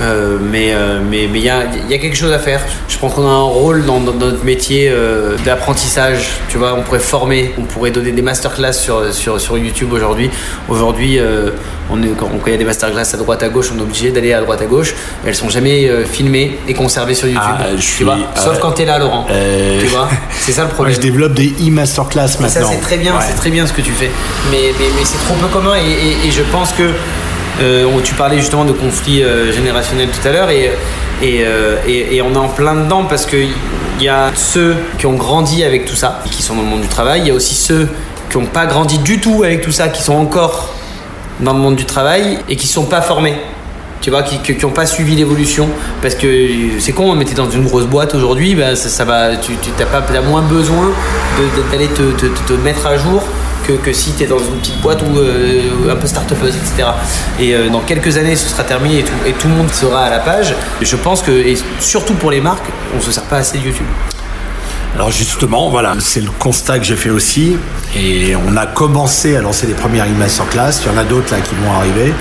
[0.00, 2.60] Euh, mais euh, mais mais il y a, y a, quelque chose à faire.
[2.88, 6.38] Je pense qu'on a un rôle dans, notre métier euh, d'apprentissage.
[6.48, 10.30] Tu vois, on pourrait former, on pourrait donner des masterclass sur sur, sur YouTube aujourd'hui.
[10.68, 11.20] Aujourd'hui,
[11.90, 14.10] on est, quand, il y a des masterclass à droite à gauche, on est obligé
[14.10, 14.94] d'aller à droite à gauche.
[15.24, 17.42] Elles sont jamais filmées et conservées sur YouTube.
[17.44, 19.26] Ah, tu suis, vois Sauf quand t'es là, Laurent.
[19.28, 20.08] tu vois
[20.40, 20.94] C'est ça le problème.
[20.94, 22.48] Moi, je développe des e-masterclass maintenant.
[22.48, 23.24] Ça, c'est très bien, ouais.
[23.26, 24.10] c'est très bien ce que tu fais.
[24.50, 26.90] Mais mais, mais c'est trop peu commun et, et, et je pense que
[27.60, 30.72] euh, tu parlais justement de conflits euh, générationnels tout à l'heure et,
[31.22, 33.52] et, euh, et, et, on est en plein dedans parce qu'il
[34.00, 36.88] y a ceux qui ont grandi avec tout ça, qui sont dans le monde du
[36.88, 37.88] travail, il y a aussi ceux
[38.28, 40.74] qui n'ont pas grandi du tout avec tout ça, qui sont encore
[41.40, 43.36] dans le monde du travail et qui ne sont pas formés.
[44.00, 45.66] Tu vois, qui n'ont pas suivi l'évolution
[46.02, 46.28] parce que
[46.78, 49.86] c'est con, mais t'es dans une grosse boîte aujourd'hui, bah, ça, va, tu, tu as,
[49.86, 50.90] pas, as moins besoin
[51.70, 53.22] d'aller te, te mettre à jour
[53.66, 56.88] que, si tu es dans une petite boîte ou euh, un peu start-upeuse, etc.
[57.40, 60.20] Et euh, dans quelques années, ce sera terminé et tout, le monde sera à la
[60.20, 60.54] page.
[60.80, 63.64] Et je pense que, et surtout pour les marques, on se sert pas assez de
[63.64, 63.86] YouTube.
[64.94, 67.56] Alors justement, voilà, c'est le constat que j'ai fait aussi.
[67.96, 70.80] Et on a commencé à lancer les premières masterclass.
[70.82, 72.12] Il y en a d'autres là qui vont arriver.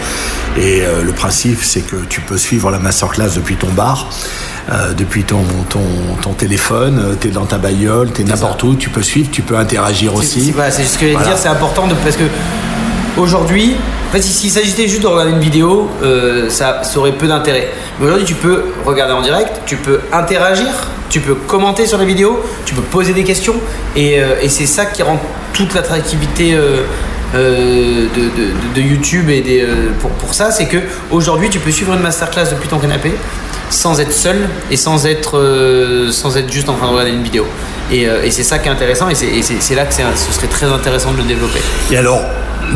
[0.57, 4.09] Et euh, le principe, c'est que tu peux suivre la masterclass depuis ton bar,
[4.71, 5.81] euh, depuis ton, ton,
[6.21, 9.41] ton téléphone, tu es dans ta bagnole, tu es n'importe où, tu peux suivre, tu
[9.41, 10.53] peux interagir aussi.
[10.71, 11.27] C'est ce que je voulais voilà.
[11.29, 12.23] dire, c'est important de, parce que
[13.17, 13.75] aujourd'hui,
[14.09, 17.69] en fait, s'il s'agissait juste de regarder une vidéo, euh, ça, ça, aurait peu d'intérêt.
[17.99, 20.67] Mais aujourd'hui, tu peux regarder en direct, tu peux interagir,
[21.09, 23.55] tu peux commenter sur la vidéo, tu peux poser des questions,
[23.95, 25.19] et, euh, et c'est ça qui rend
[25.53, 26.53] toute l'attractivité.
[26.55, 26.83] Euh,
[27.35, 30.77] euh, de, de, de, YouTube et des, euh, pour, pour ça, c'est que
[31.09, 33.11] aujourd'hui tu peux suivre une masterclass depuis ton canapé
[33.73, 37.23] sans être seul et sans être, euh, sans être juste en train de regarder une
[37.23, 37.45] vidéo.
[37.91, 41.11] Et, et c'est ça qui est intéressant et c'est là que ce serait très intéressant
[41.11, 41.59] de le développer.
[41.91, 42.21] Et alors,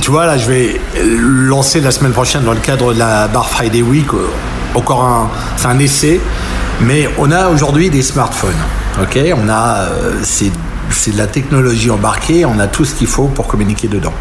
[0.02, 3.50] tu vois, là je vais lancer la semaine prochaine dans le cadre de la Bar
[3.50, 4.08] Friday Week
[4.76, 5.30] encore un,
[5.66, 6.20] un essai,
[6.82, 8.52] mais on a aujourd'hui des smartphones.
[9.02, 10.52] Ok, on a euh, ces
[10.90, 14.14] c'est de la technologie embarquée, on a tout ce qu'il faut pour communiquer dedans.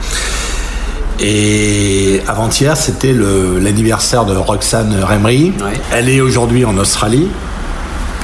[1.21, 5.53] Et avant-hier, c'était l'anniversaire de Roxane Remry.
[5.61, 5.73] Ouais.
[5.93, 7.29] Elle est aujourd'hui en Australie.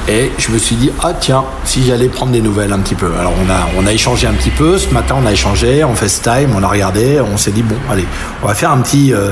[0.09, 3.09] Et je me suis dit, ah tiens, si j'allais prendre des nouvelles un petit peu.
[3.17, 5.95] Alors on a, on a échangé un petit peu, ce matin on a échangé, on
[5.95, 8.05] FaceTime, on a regardé, on s'est dit, bon, allez,
[8.43, 9.13] on va faire un petit...
[9.13, 9.31] Euh,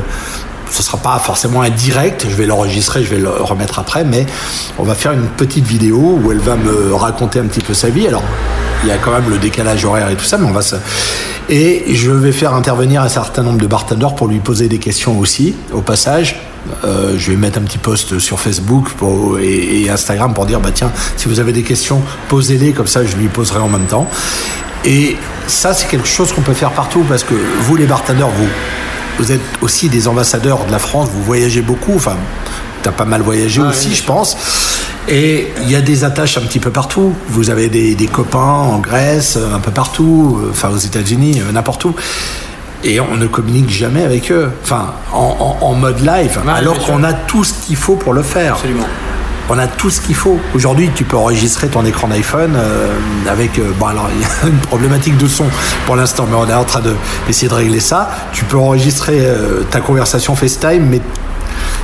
[0.72, 4.26] ce sera pas forcément un direct, je vais l'enregistrer, je vais le remettre après, mais
[4.80, 7.90] on va faire une petite vidéo où elle va me raconter un petit peu sa
[7.90, 8.08] vie.
[8.08, 8.24] Alors,
[8.84, 10.76] il y a quand même le décalage horaire et tout ça, mais on va se...
[11.50, 15.20] Et je vais faire intervenir un certain nombre de bartenders pour lui poser des questions
[15.20, 16.40] aussi, au passage.
[16.86, 18.88] Euh, je vais mettre un petit post sur Facebook
[19.42, 23.16] et, Instagram pour dire, bah tiens, si vous avez des questions, posez-les, comme ça je
[23.18, 24.08] lui poserai en même temps.
[24.86, 28.48] Et ça, c'est quelque chose qu'on peut faire partout, parce que vous, les bartenders, vous,
[29.22, 32.18] vous êtes aussi des ambassadeurs de la France, vous voyagez beaucoup, enfin,
[32.82, 34.36] tu as pas mal voyagé ah, aussi, oui, je pense.
[35.08, 37.14] Et il y a des attaches un petit peu partout.
[37.28, 41.96] Vous avez des, des copains en Grèce, un peu partout, enfin aux États-Unis, n'importe où.
[42.84, 46.80] Et on ne communique jamais avec eux, enfin en, en, en mode live, Ah, alors
[46.80, 48.54] qu'on a tout ce qu'il faut pour le faire.
[48.56, 48.88] Absolument.
[49.54, 50.40] On a tout ce qu'il faut.
[50.56, 52.88] Aujourd'hui, tu peux enregistrer ton écran d'iPhone euh,
[53.30, 53.60] avec.
[53.60, 55.44] Euh, bon, alors, il y a une problématique de son
[55.86, 56.80] pour l'instant, mais on est en train
[57.28, 58.12] d'essayer de, de, régler ça.
[58.32, 61.02] Tu peux enregistrer euh, ta conversation FaceTime, mais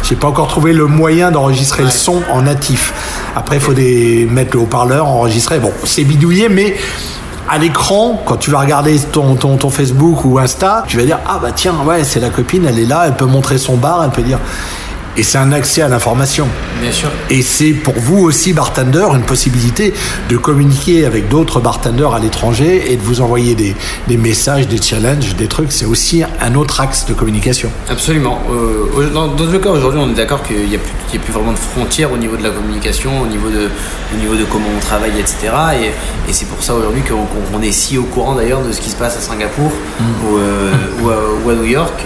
[0.02, 1.90] j'ai pas encore trouvé le moyen d'enregistrer ouais.
[1.90, 2.94] le son en natif.
[3.36, 5.60] Après, il faut des, mettre le haut-parleur, enregistrer.
[5.60, 6.78] Bon, c'est bidouillé, mais
[7.50, 11.20] à l'écran, quand tu vas regarder ton, ton, ton, Facebook ou Insta, tu vas dire
[11.28, 14.06] Ah bah tiens, ouais, c'est la copine, elle est là, elle peut montrer son bar,
[14.06, 14.40] elle peut dire.
[15.18, 16.48] Et c'est un accès à l'information.
[16.80, 17.10] Bien sûr.
[17.32, 19.94] Et c'est pour vous aussi, bartender, une possibilité
[20.30, 23.76] de communiquer avec d'autres bartenders à l'étranger et de vous envoyer des,
[24.08, 25.72] des, messages, des challenges, des trucs.
[25.72, 27.72] C'est aussi un autre axe de communication.
[27.90, 28.40] Absolument.
[28.52, 31.54] Euh, dans, dans le cas aujourd'hui, on est d'accord qu'il n'y a, a, plus vraiment
[31.54, 33.70] de frontières au niveau de la communication, au niveau de,
[34.14, 35.52] au niveau de comment on travaille, etc.
[35.82, 38.80] Et, et c'est pour ça aujourd'hui qu'on qu est si au courant d'ailleurs de ce
[38.80, 40.04] qui se passe à Singapour mmh.
[40.26, 42.06] ou, euh, ou, à, ou, à, New York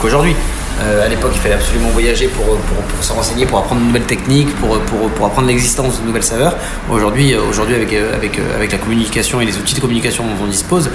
[0.00, 0.36] qu'aujourd'hui.
[0.80, 3.86] Euh, à l'époque, il fallait absolument voyager pour, pour, pour, se renseigner, pour apprendre de
[3.86, 6.56] nouvelles techniques, pour, pour, pour apprendre l'existence de nouvelles saveurs.
[6.90, 10.90] Aujourd'hui, aujourd'hui avec, avec, avec la communication et les outils de communication dont on dispose,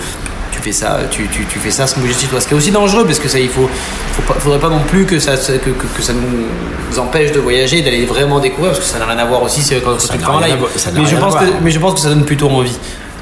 [0.52, 2.42] tu fais ça, tu, tu, tu fais ça sans bouger de chez toi.
[2.42, 3.70] Ce qui est aussi dangereux parce que ça, il faut,
[4.14, 7.40] faut pas, faudrait pas non plus que ça, que, que, que ça nous empêche de
[7.40, 10.20] voyager, d'aller vraiment découvrir parce que ça n'a rien à voir aussi quand, Ça tu
[10.20, 10.56] le en live.
[10.94, 12.78] Mais je pense que, mais je pense que ça donne plutôt envie.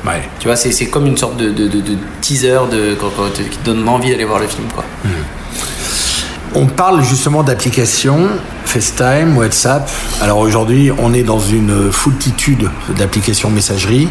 [0.06, 0.22] Ouais.
[0.40, 3.58] Tu vois, c'est comme une sorte de, de, de- de teaser de, quand, quand- qui
[3.58, 4.84] te donne envie d'aller voir le film, quoi.
[6.56, 8.28] On parle justement d'applications,
[8.66, 9.90] FaceTime, WhatsApp.
[10.22, 14.08] Alors aujourd'hui, on est dans une foultitude d'applications messagerie.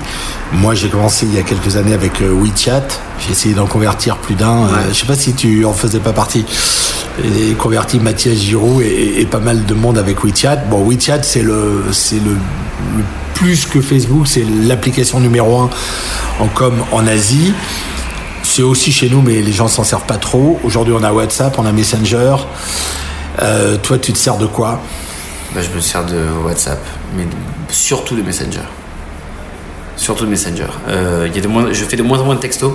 [0.52, 2.82] Moi, j'ai commencé il y a quelques années avec euh, WeChat.
[3.20, 4.64] J'ai essayé d'en convertir plus d'un.
[4.64, 6.44] Euh, je sais pas si tu en faisais pas partie.
[7.22, 10.64] J'ai converti Mathias Giroud et, et pas mal de monde avec WeChat.
[10.68, 12.32] Bon, WeChat, c'est le, c'est le,
[12.96, 15.70] le plus que Facebook, c'est l'application numéro un
[16.40, 17.52] en com en Asie.
[18.42, 20.60] C'est aussi chez nous, mais les gens s'en servent pas trop.
[20.64, 22.36] Aujourd'hui, on a WhatsApp, on a Messenger.
[23.40, 24.80] Euh, toi, tu te sers de quoi?
[25.54, 26.80] Bah, je me sers de WhatsApp,
[27.16, 27.24] mais
[27.70, 28.60] surtout de Messenger.
[29.96, 30.66] Surtout de Messenger.
[30.88, 32.72] Euh, y a de moins, je fais de moins en moins de textos.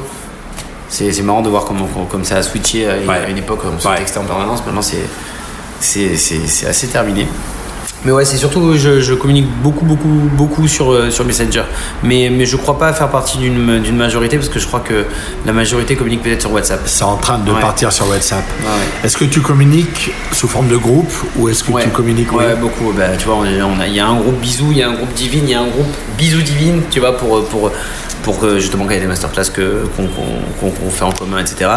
[0.90, 3.18] C'est marrant de voir comment, comme ça a switché à une, Ouais.
[3.26, 3.98] à une époque, on se Ouais.
[3.98, 4.64] textait en permanence.
[4.66, 6.08] Maintenant, c'est
[6.68, 7.28] assez terminé.
[8.06, 11.64] Mais ouais, c'est surtout, je, je communique beaucoup, beaucoup, beaucoup sur, euh, sur Messenger.
[12.04, 15.06] Mais, mais je crois pas faire partie d'une majorité parce que je crois que
[15.46, 16.82] la majorité communique peut-être sur WhatsApp.
[16.86, 17.60] C'est en train de Ouais.
[17.60, 18.46] partir sur WhatsApp.
[18.62, 18.68] Ouais.
[19.04, 21.84] Est-ce que tu communiques sous forme de groupe ou est-ce que Ouais.
[21.84, 22.94] tu communiques Ouais, beaucoup.
[22.96, 24.84] Bah, tu vois, on est- on a- il y a un groupe bisous, il y
[24.84, 27.72] a un groupe divine, il y a un groupe bisous divine, tu vois, pour, pour,
[28.24, 30.08] pour que justement qu'il y ait des masterclass qu'on
[30.60, 31.70] qu'on fait en commun, etc.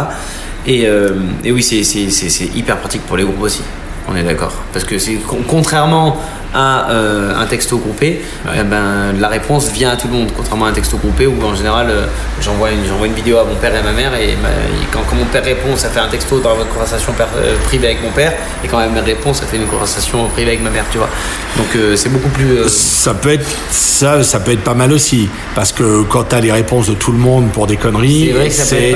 [0.66, 1.11] Et, euh,
[1.44, 3.62] et oui, c'est hyper pratique pour les groupes aussi.
[4.08, 4.52] On est d'accord.
[4.72, 6.16] Parce que c'est con- contrairement
[6.54, 8.20] à euh, un texto groupé,
[8.54, 10.28] eh ben, la réponse vient à tout le monde.
[10.36, 12.06] Contrairement à un texto groupé où en général euh,
[12.40, 15.00] j'envoie une, une vidéo à mon père et à ma mère et, ma- et quand,
[15.08, 18.02] quand mon père répond, ça fait un texto dans votre conversation per- euh, privée avec
[18.02, 18.32] mon père
[18.64, 21.08] et quand ma mère répond, ça fait une conversation privée avec ma mère, tu vois.
[21.56, 22.68] Donc c'est beaucoup plus.
[22.68, 26.52] Ça peut être ça, ça peut être pas mal aussi, parce que quand t'as les
[26.52, 28.32] réponses de tout le monde pour des conneries,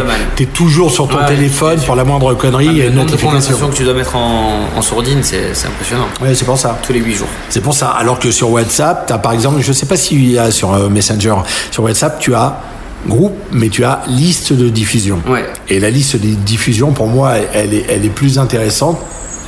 [0.05, 0.17] mal.
[0.37, 3.69] t'es toujours sur ton Ouais, téléphone pour la moindre connerie, ah, le une notification.
[3.69, 6.09] que tu dois mettre en, en sourdine, c'est impressionnant.
[6.21, 6.79] Ouais, c'est pour ça.
[6.87, 7.29] Tous les 8 jours.
[7.55, 7.91] C'est pour ça.
[7.91, 10.75] Alors que sur WhatsApp, tu as par exemple, je sais pas s'il y a sur
[10.75, 11.37] euh, Messenger,
[11.71, 12.61] sur WhatsApp, tu as
[13.07, 15.23] groupe, mais tu as liste de diffusion.
[15.29, 15.45] Ouais.
[15.69, 18.99] Et la liste de diffusion, pour moi, elle est, elle est plus intéressante.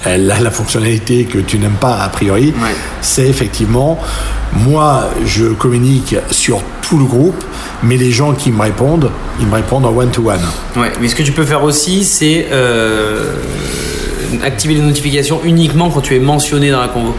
[0.04, 2.54] Elle a la fonctionnalité que tu n'aimes pas a priori.
[2.62, 2.76] Ouais.
[3.00, 3.98] C'est effectivement,
[4.52, 7.42] moi, je communique sur tout le groupe,
[7.82, 10.46] mais les gens qui me répondent, ils me répondent en one-to-one.
[10.76, 13.32] Ouais, mais ce que tu peux faire aussi, c'est euh,
[14.44, 17.12] activer les notifications uniquement quand tu es mentionné dans la convo.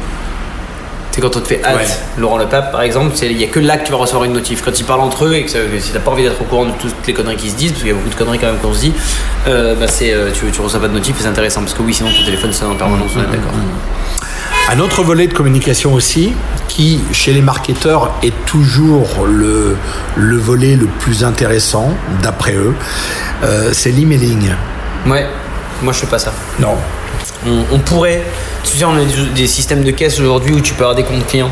[1.18, 1.86] C'est quand on te fait hâte, Ouais.
[2.20, 4.34] Laurent Le Pape par exemple, il n'y a que là que tu vas recevoir une
[4.34, 4.62] notif.
[4.64, 6.44] Quand ils parlent entre eux et que, ça- que si t'as pas envie d'être au
[6.44, 8.38] courant de toutes les conneries qui se disent, parce qu'il y a beaucoup de conneries
[8.38, 8.94] quand même qu'on se dit,
[9.48, 11.82] euh, bah c'est, euh, tu, tu reçois pas de notif et c'est intéressant parce que
[11.82, 13.52] oui, sinon ton téléphone sonne en permanence, on est d'accord.
[14.70, 16.34] Un autre volet de communication aussi,
[16.68, 19.76] qui chez les marketeurs est toujours le,
[20.18, 22.76] le volet le plus intéressant, d'après eux,
[23.44, 24.52] euh, c'est l'emailing.
[25.08, 25.26] Ouais,
[25.82, 26.32] moi je fais pas ça.
[26.60, 26.76] Non.
[27.46, 28.24] On, pourrait,
[28.64, 31.26] tu sais, on a des, systèmes de caisse aujourd'hui où tu peux avoir des comptes
[31.28, 31.52] clients.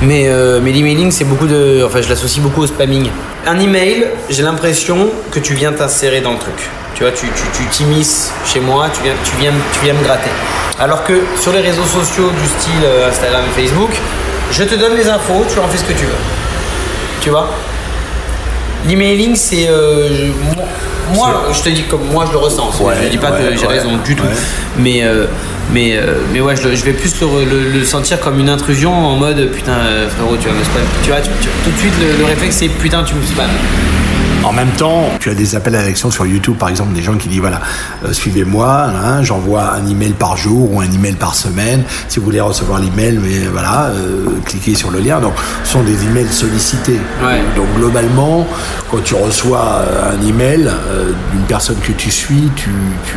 [0.00, 1.82] Mais, euh, mais l'emailing, c'est beaucoup de.
[1.86, 3.08] Enfin, je l'associe beaucoup au spamming.
[3.46, 6.54] Un email, j'ai l'impression que tu viens t'insérer dans le truc.
[6.94, 7.26] Tu vois, tu
[7.70, 10.30] t'immisces chez moi, tu viens, tu, viens, tu viens me gratter.
[10.78, 13.90] Alors que sur les réseaux sociaux du style euh, Instagram et Facebook,
[14.50, 16.20] je te donne les infos, tu en fais ce que tu veux.
[17.20, 17.48] Tu vois?
[18.86, 19.66] L'emailing, c'est.
[19.68, 20.08] euh,
[21.14, 22.70] moi- je te dis comme moi je le ressens.
[22.80, 24.24] Ouais, je dis pas ouais, que j'ai ouais, raison du tout.
[24.78, 25.26] Mais, euh,
[25.72, 29.16] mais, euh, mais ouais, je, vais plus le, le- le sentir comme une intrusion en
[29.16, 30.82] mode putain, euh, frérot, tu vas me spam.
[31.02, 33.50] Tu vois, tu- tu- tout de suite, le, le réflexe c'est putain, tu me spam.
[34.44, 37.14] En même temps, tu as des appels à l'action sur YouTube, par exemple, des gens
[37.16, 37.60] qui disent voilà,
[38.04, 41.84] euh, suivez-moi, hein, j'envoie un email par jour ou un email par semaine.
[42.08, 45.20] Si vous voulez recevoir l'email, mais voilà, euh, cliquez sur le lien.
[45.20, 47.00] Donc, ce sont des emails sollicités.
[47.24, 47.40] Ouais.
[47.56, 48.46] Donc, globalement,
[48.90, 52.70] quand tu reçois euh, un email euh, d'une personne que tu suis, tu,
[53.06, 53.16] tu,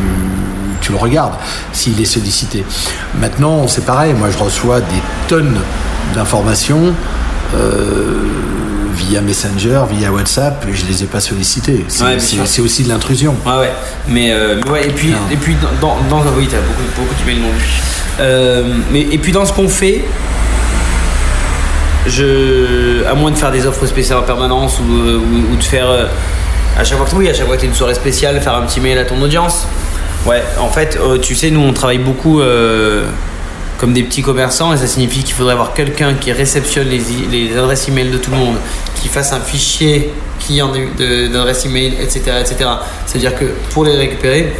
[0.80, 1.34] tu le regardes
[1.72, 2.64] s'il est sollicité.
[3.20, 4.14] Maintenant, c'est pareil.
[4.14, 5.58] Moi, je reçois des tonnes
[6.14, 6.94] d'informations.
[7.56, 8.14] euh,
[8.96, 11.84] via Messenger, via WhatsApp, je les ai pas sollicités.
[11.88, 12.16] C'est Ouais,
[12.64, 13.34] aussi de l'intrusion.
[13.44, 13.72] Ouais, ouais.
[14.08, 15.16] Mais, euh, mais ouais, et puis, Non.
[15.30, 17.82] et puis dans, dans, dans- oui, t'as beaucoup, beaucoup d'emails non lus.
[18.20, 20.02] Euh, mais et puis dans ce qu'on fait,
[22.06, 25.62] je, à moins de faire des offres spéciales en permanence ou, euh, ou, ou de
[25.62, 25.88] faire
[26.78, 28.62] à chaque fois que oui, à chaque fois que t'as une soirée spéciale, faire un
[28.62, 29.66] petit mail à ton audience.
[30.26, 33.06] Ouais, en fait, tu sais, nous on travaille beaucoup euh,
[33.78, 37.00] comme des petits commerçants et ça signifie qu'il faudrait avoir quelqu'un qui réceptionne les,
[37.30, 38.56] les adresses email de tout le monde,
[39.00, 42.70] qui fasse un fichier client de- de- d'adresse email, etc., etc.
[43.06, 44.52] C'est-à-dire que pour les récupérer,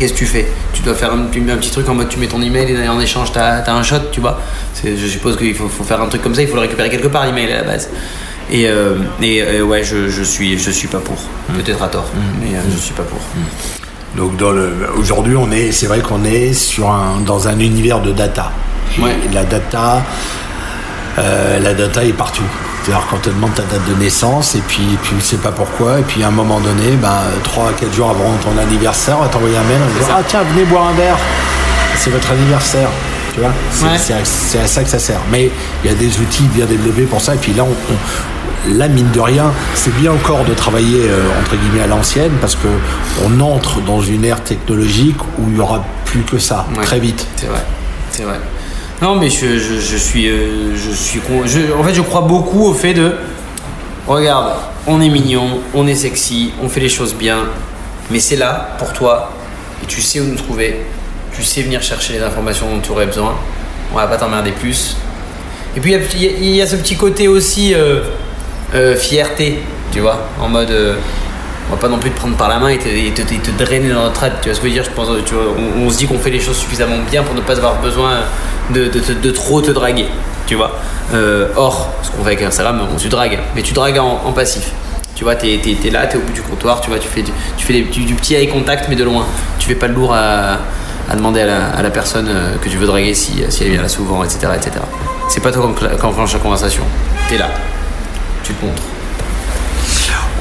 [0.00, 0.46] Qu'est-ce que tu fais?
[0.72, 2.98] Tu dois faire un, un, petit truc en mode tu mets ton email et en
[2.98, 4.40] échange t'as as un shot, tu vois.
[4.82, 7.08] Je suppose qu'il faut, faut, faire un truc comme ça, il faut le récupérer quelque
[7.08, 7.90] part l'email à la base.
[8.50, 11.18] Et, euh, et euh, ouais, je, je, suis, je suis pas pour.
[11.54, 12.08] Peut-être à tort,
[12.40, 13.20] mais euh, je suis pas pour.
[14.16, 18.00] Donc dans le, aujourd'hui, on est, c'est vrai qu'on est sur un, dans un univers
[18.00, 18.50] de data.
[19.00, 19.16] Ouais.
[19.32, 20.02] La data,
[21.18, 22.42] euh, la data est partout.
[22.82, 25.52] C'est-à-dire quand on te demande ta date de naissance et puis tu ne sais pas
[25.52, 29.16] pourquoi et puis à un moment donné, ben, 3 à 4 jours avant ton anniversaire,
[29.18, 30.12] on va t'envoyer un mail en disant.
[30.18, 31.16] Ah tiens, venez boire un verre,
[31.98, 32.88] c'est votre anniversaire.
[33.34, 33.50] Tu vois?
[33.70, 33.84] C'est
[34.14, 34.20] Ouais.
[34.62, 35.20] à, ça que ça sert.
[35.30, 35.50] Mais
[35.84, 37.34] il y a des outils bien développés pour ça.
[37.34, 37.96] Et puis là, on, on-
[38.76, 42.54] là mine de rien, c'est bien encore de travailler euh, entre guillemets à l'ancienne parce
[42.56, 42.68] que
[43.24, 46.82] on entre dans une ère technologique où il y aura plus que ça Ouais.
[46.84, 47.26] très vite.
[47.36, 47.62] C'est vrai,
[48.10, 48.38] c'est vrai.
[49.02, 52.20] Non, mais je, je, je suis, euh, je suis, con- je- en fait, je crois
[52.20, 53.12] beaucoup au fait de,
[54.06, 54.52] regarde,
[54.86, 57.38] on est mignon, on est sexy, on fait les choses bien,
[58.10, 59.32] mais c'est là pour toi
[59.82, 60.82] et tu sais où nous trouver,
[61.34, 63.34] tu sais venir chercher les informations dont tu aurais besoin.
[63.92, 64.96] On va pas t'emmerder plus.
[65.76, 68.02] Et puis y y, il y a ce petit côté aussi euh,
[68.74, 69.58] euh, fierté,
[69.92, 70.70] tu vois, en mode.
[70.70, 70.94] euh,
[71.68, 72.88] on va pas non plus te prendre par la main et te,
[73.22, 74.32] te- te drainer dans notre traite.
[74.42, 75.06] Tu vois ce que je veux dire Je pense,
[75.78, 78.22] on, se dit qu'on fait les choses suffisamment bien pour ne pas avoir besoin
[78.70, 80.06] de, de, trop te draguer.
[80.48, 80.72] Tu vois
[81.14, 84.72] Euh, Or, ce qu'on fait avec Instagram, on se drague, mais tu dragues en, passif.
[85.14, 87.30] Tu vois, t'es es, là, t'es au bout du comptoir, tu vois, tu fais, du,
[87.56, 89.24] tu fais du, petit eye contact, mais de loin.
[89.60, 90.58] Tu fais pas le lourd à,
[91.08, 93.70] à demander à la, à la personne euh, que tu veux draguer si, si elle
[93.70, 94.38] vient là souvent, etc.
[94.56, 94.72] etc.
[95.28, 96.82] C'est pas toi qui enclenche la conversation.
[97.28, 97.48] T'es là.
[98.62, 98.82] Montres.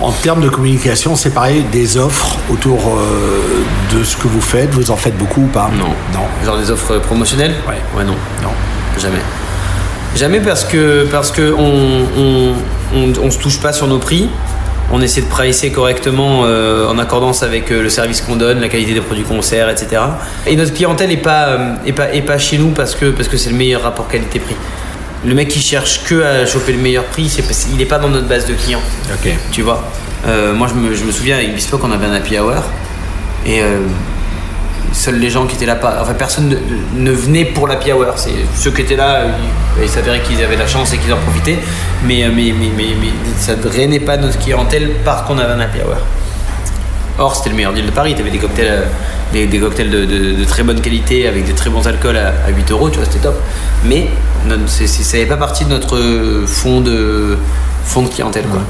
[0.01, 4.73] En termes de communication, c'est pareil, des offres autour euh, de ce que vous faites.
[4.73, 5.69] Vous en faites beaucoup ou pas?
[5.77, 5.89] Non.
[6.13, 6.25] Non.
[6.45, 7.55] Genre des offres promotionnelles?
[7.67, 7.75] Ouais.
[7.97, 8.15] Ouais, non.
[8.41, 8.51] Non.
[8.97, 9.19] Jamais.
[10.15, 12.53] Jamais parce que, parce que on, on,
[12.95, 14.29] on, on se touche pas sur nos prix.
[14.91, 18.69] On essaie de pricer correctement euh, en accordance avec euh, le service qu'on donne, la
[18.69, 20.01] qualité des produits qu'on sert, etc.
[20.47, 23.27] Et notre clientèle est pas, euh, est pas, est pas chez nous parce que parce
[23.27, 24.55] que c'est le meilleur rapport qualité-prix.
[25.25, 27.99] Le mec qui cherche que à choper le meilleur prix, c'est parce- il n'est pas
[27.99, 28.81] dans notre base de clients.
[29.13, 29.29] Ok.
[29.51, 29.83] Tu vois
[30.27, 32.55] Euh, Moi, je me, je me souviens avec Bespoke, on avait un happy hour.
[33.45, 33.79] Et euh,
[34.91, 36.55] seuls les gens qui étaient là, pas, enfin, personne ne,
[37.01, 38.05] ne venait pour l'happy hour.
[38.17, 39.21] C'est ceux qui étaient là,
[39.77, 41.59] il, il s'avérait qu'ils avaient la chance et qu'ils en profitaient.
[42.05, 45.53] Mais, euh, mais, mais, mais, mais ça ne drainait pas notre clientèle parce qu'on avait
[45.53, 45.97] un happy hour.
[47.19, 48.13] Or, c'était le meilleur deal de Paris.
[48.15, 48.85] Tu avais des cocktails, euh,
[49.33, 52.29] des, des cocktails de, de- de très bonne qualité avec des très bons alcools à,
[52.47, 53.35] à 8 euros, tu vois, c'était top.
[53.85, 54.07] Mais
[54.67, 55.97] ça n'avait pas partie de notre
[56.47, 57.37] fond de,
[57.85, 58.45] fond de clientèle.
[58.45, 58.61] Quoi.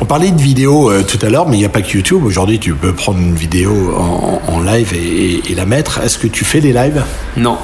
[0.00, 2.24] On parlait de vidéo euh, tout à l'heure, mais il n'y a pas que YouTube.
[2.24, 4.98] Aujourd'hui, tu peux prendre une vidéo en, en live et,
[5.36, 6.00] et- et la mettre.
[6.00, 7.02] Est-ce que tu fais des lives?
[7.36, 7.56] Non,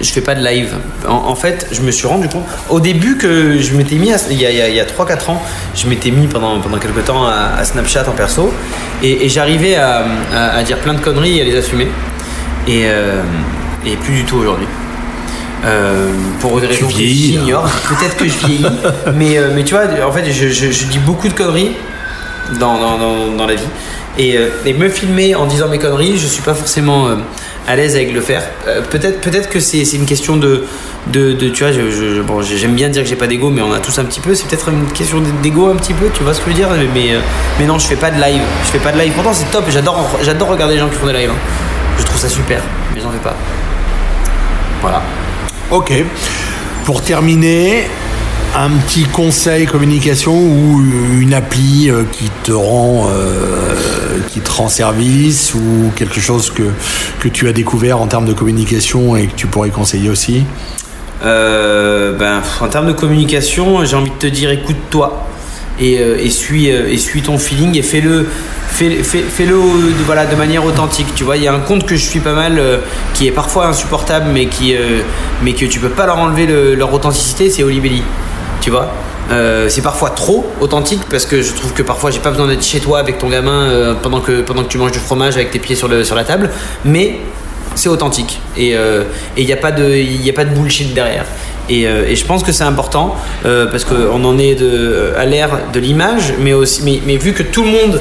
[0.00, 0.74] je fais pas de live.
[1.08, 4.18] En, en fait, je me suis rendu compte au début que je m'étais mis, à-
[4.30, 5.42] il y a, a- a 3-4 ans,
[5.74, 8.52] je m'étais mis pendant, pendant quelques temps à, à Snapchat en perso
[9.02, 10.04] et, et j'arrivais à,
[10.64, 11.88] dire plein de conneries et à les assumer.
[12.68, 13.22] Et, euh,
[13.86, 14.66] et plus du tout aujourd'hui.
[15.64, 16.92] Euh, pour des raisons que
[17.38, 17.68] j'ignore.
[17.88, 18.66] Peut-être que je vieillis,
[19.14, 21.72] mais, euh, mais tu vois, en fait, je, je- je dis beaucoup de conneries
[22.60, 23.62] dans, dans, dans, dans la vie.
[24.18, 27.08] Et, et me filmer en disant mes conneries, je suis pas forcément
[27.68, 28.42] à l'aise avec le faire.
[28.68, 30.64] Euh, peut-être peut-être que c'est une question de,
[31.08, 33.98] de, tu vois, je- j'aime bien dire que j'ai pas d'ego, mais on a tous
[33.98, 34.34] un petit peu.
[34.34, 36.68] C'est peut-être une question d'ego un petit peu, tu vois ce que je veux dire
[36.94, 37.20] mais, euh,
[37.58, 38.40] mais non, je fais pas de live.
[38.64, 39.12] Je fais pas de live.
[39.14, 39.64] Pourtant, c'est top.
[39.68, 41.30] J'adore j'adore regarder les gens qui font des lives.
[41.30, 41.38] hein.
[41.98, 42.60] Je trouve ça super,
[42.94, 43.34] mais j'en fais pas.
[44.82, 45.02] Voilà.
[45.70, 45.92] Ok.
[46.84, 47.88] Pour terminer,
[48.54, 50.82] un petit conseil communication ou
[51.20, 57.48] une appli euh, qui te rend euh, qui te service ou quelque chose que, tu
[57.48, 60.44] as découvert en termes de communication et que tu pourrais conseiller aussi?
[61.24, 65.26] Euh, ben, en termes de communication, j'ai envie de te dire écoute-toi
[65.80, 65.98] et,
[66.30, 66.70] suis,
[67.22, 68.26] ton feeling et fais-le
[68.68, 71.08] fais, de, manière authentique.
[71.14, 72.60] Tu vois, il y a un compte que je suis pas mal
[73.14, 74.74] qui est parfois insupportable mais, qui,
[75.54, 78.02] que tu peux pas leur enlever le- leur authenticité, c'est Olibelli.
[78.60, 78.88] Tu vois
[79.32, 82.62] Euh, c'est parfois trop authentique parce que je trouve que parfois j'ai pas besoin d'être
[82.62, 85.50] chez toi avec ton gamin euh, pendant, que, pendant que tu manges du fromage avec
[85.50, 86.48] tes pieds sur, le, sur la table
[86.84, 87.18] mais
[87.74, 88.76] c'est authentique et
[89.36, 91.24] il n'y a, pas de- y a pas de bullshit derrière.
[91.68, 94.56] Et, euh, je pense que c'est important euh, parce qu'on en est
[95.18, 98.00] à l'ère de l'image, mais, aussi, mais, mais vu que tout le monde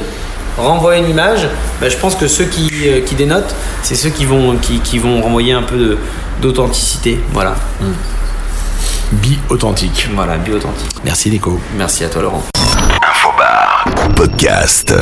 [0.59, 1.47] renvoie une image,
[1.81, 4.99] bah, je pense que ceux qui, euh, qui dénotent, c'est ceux qui vont, qui, qui
[4.99, 5.97] vont renvoyer un peu
[6.41, 7.19] d'authenticité.
[7.33, 7.87] Voilà, Bi
[9.49, 10.07] authentique.
[10.13, 10.91] voilà, bio-authentique.
[11.03, 11.59] Merci Nico.
[11.77, 12.43] Merci à toi Laurent.
[13.01, 13.85] Infobar.
[14.15, 14.93] Podcast.